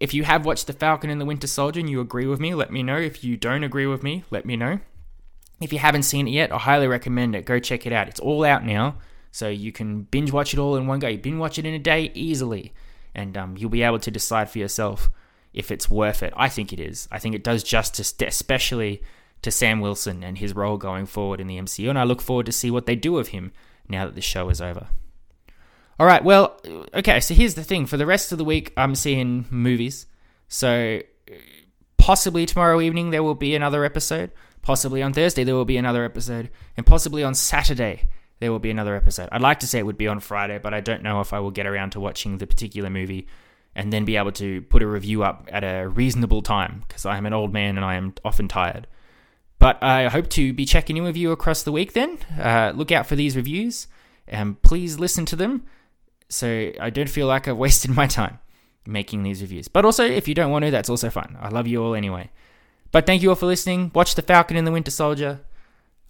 If 0.00 0.14
you 0.14 0.24
have 0.24 0.46
watched 0.46 0.66
The 0.66 0.72
Falcon 0.72 1.10
and 1.10 1.20
the 1.20 1.24
Winter 1.24 1.46
Soldier 1.46 1.80
and 1.80 1.90
you 1.90 2.00
agree 2.00 2.26
with 2.26 2.40
me, 2.40 2.54
let 2.54 2.72
me 2.72 2.82
know. 2.82 2.96
If 2.96 3.24
you 3.24 3.36
don't 3.36 3.64
agree 3.64 3.86
with 3.86 4.02
me, 4.02 4.24
let 4.30 4.46
me 4.46 4.56
know. 4.56 4.80
If 5.60 5.72
you 5.72 5.78
haven't 5.78 6.02
seen 6.02 6.28
it 6.28 6.32
yet, 6.32 6.52
I 6.52 6.58
highly 6.58 6.86
recommend 6.86 7.34
it. 7.34 7.46
Go 7.46 7.58
check 7.58 7.86
it 7.86 7.92
out. 7.92 8.08
It's 8.08 8.20
all 8.20 8.44
out 8.44 8.64
now, 8.64 8.96
so 9.30 9.48
you 9.48 9.72
can 9.72 10.02
binge 10.02 10.32
watch 10.32 10.52
it 10.52 10.58
all 10.58 10.76
in 10.76 10.86
one 10.86 10.98
go. 10.98 11.08
You 11.08 11.18
binge 11.18 11.38
watch 11.38 11.58
it 11.58 11.64
in 11.64 11.72
a 11.72 11.78
day 11.78 12.10
easily, 12.14 12.74
and 13.16 13.36
um, 13.36 13.56
you'll 13.56 13.70
be 13.70 13.82
able 13.82 13.98
to 13.98 14.10
decide 14.10 14.48
for 14.48 14.58
yourself 14.58 15.10
if 15.52 15.72
it's 15.72 15.90
worth 15.90 16.22
it. 16.22 16.32
I 16.36 16.48
think 16.48 16.72
it 16.72 16.78
is. 16.78 17.08
I 17.10 17.18
think 17.18 17.34
it 17.34 17.42
does 17.42 17.64
justice, 17.64 18.14
especially 18.20 19.02
to 19.42 19.50
Sam 19.50 19.80
Wilson 19.80 20.22
and 20.22 20.38
his 20.38 20.54
role 20.54 20.76
going 20.76 21.06
forward 21.06 21.40
in 21.40 21.46
the 21.46 21.58
MCU, 21.58 21.88
and 21.88 21.98
I 21.98 22.04
look 22.04 22.20
forward 22.20 22.46
to 22.46 22.52
see 22.52 22.70
what 22.70 22.86
they 22.86 22.94
do 22.94 23.18
of 23.18 23.28
him 23.28 23.52
now 23.88 24.04
that 24.04 24.14
the 24.14 24.20
show 24.20 24.50
is 24.50 24.60
over. 24.60 24.88
All 25.98 26.06
right, 26.06 26.22
well, 26.22 26.60
okay, 26.92 27.20
so 27.20 27.32
here's 27.32 27.54
the 27.54 27.64
thing. 27.64 27.86
For 27.86 27.96
the 27.96 28.04
rest 28.04 28.32
of 28.32 28.38
the 28.38 28.44
week, 28.44 28.72
I'm 28.76 28.94
seeing 28.94 29.46
movies. 29.50 30.06
So 30.46 31.00
possibly 31.96 32.44
tomorrow 32.44 32.80
evening 32.82 33.10
there 33.10 33.22
will 33.22 33.34
be 33.34 33.54
another 33.54 33.82
episode. 33.82 34.30
Possibly 34.60 35.02
on 35.02 35.14
Thursday 35.14 35.42
there 35.42 35.54
will 35.54 35.64
be 35.64 35.78
another 35.78 36.04
episode. 36.04 36.50
And 36.76 36.84
possibly 36.84 37.24
on 37.24 37.34
Saturday 37.34 38.08
there 38.40 38.52
will 38.52 38.58
be 38.58 38.70
another 38.70 38.94
episode. 38.94 39.28
I'd 39.32 39.40
like 39.40 39.60
to 39.60 39.66
say 39.66 39.78
it 39.78 39.86
would 39.86 39.98
be 39.98 40.08
on 40.08 40.20
Friday, 40.20 40.58
but 40.58 40.74
I 40.74 40.80
don't 40.80 41.02
know 41.02 41.20
if 41.20 41.32
I 41.32 41.40
will 41.40 41.50
get 41.50 41.66
around 41.66 41.90
to 41.90 42.00
watching 42.00 42.38
the 42.38 42.46
particular 42.46 42.90
movie 42.90 43.26
and 43.74 43.92
then 43.92 44.04
be 44.04 44.16
able 44.16 44.32
to 44.32 44.62
put 44.62 44.82
a 44.82 44.86
review 44.86 45.22
up 45.22 45.48
at 45.52 45.62
a 45.62 45.88
reasonable 45.88 46.42
time 46.42 46.84
because 46.86 47.06
I 47.06 47.16
am 47.18 47.26
an 47.26 47.32
old 47.32 47.52
man 47.52 47.76
and 47.76 47.84
I 47.84 47.94
am 47.94 48.14
often 48.24 48.48
tired. 48.48 48.86
But 49.58 49.82
I 49.82 50.08
hope 50.08 50.28
to 50.30 50.52
be 50.52 50.66
checking 50.66 50.96
in 50.96 51.02
with 51.02 51.16
you 51.16 51.32
across 51.32 51.62
the 51.62 51.72
week 51.72 51.92
then. 51.92 52.18
Uh, 52.38 52.72
look 52.74 52.92
out 52.92 53.06
for 53.06 53.16
these 53.16 53.36
reviews 53.36 53.86
and 54.28 54.60
please 54.62 54.98
listen 54.98 55.24
to 55.26 55.36
them 55.36 55.64
so 56.28 56.72
I 56.80 56.90
don't 56.90 57.08
feel 57.08 57.26
like 57.26 57.48
I've 57.48 57.56
wasted 57.66 57.90
my 57.90 58.06
time 58.06 58.38
making 58.86 59.22
these 59.22 59.40
reviews. 59.42 59.68
But 59.68 59.84
also, 59.84 60.04
if 60.04 60.28
you 60.28 60.34
don't 60.34 60.50
want 60.50 60.64
to, 60.64 60.70
that's 60.70 60.90
also 60.90 61.10
fine. 61.10 61.36
I 61.40 61.48
love 61.48 61.66
you 61.66 61.82
all 61.82 61.94
anyway. 61.94 62.30
But 62.92 63.06
thank 63.06 63.22
you 63.22 63.30
all 63.30 63.34
for 63.34 63.46
listening. 63.46 63.90
Watch 63.94 64.14
The 64.14 64.22
Falcon 64.22 64.56
and 64.56 64.66
the 64.66 64.72
Winter 64.72 64.90
Soldier. 64.90 65.40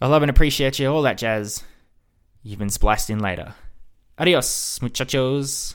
I 0.01 0.07
love 0.09 0.23
and 0.23 0.31
appreciate 0.31 0.79
you, 0.79 0.89
all 0.89 1.03
that 1.03 1.19
jazz. 1.19 1.65
You've 2.47 2.61
been 2.61 2.71
spliced 2.71 3.11
in 3.11 3.19
later. 3.19 3.57
Adios, 4.19 4.81
muchachos. 4.81 5.75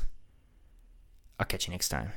I'll 1.37 1.45
catch 1.45 1.67
you 1.67 1.71
next 1.73 1.89
time. 1.89 2.13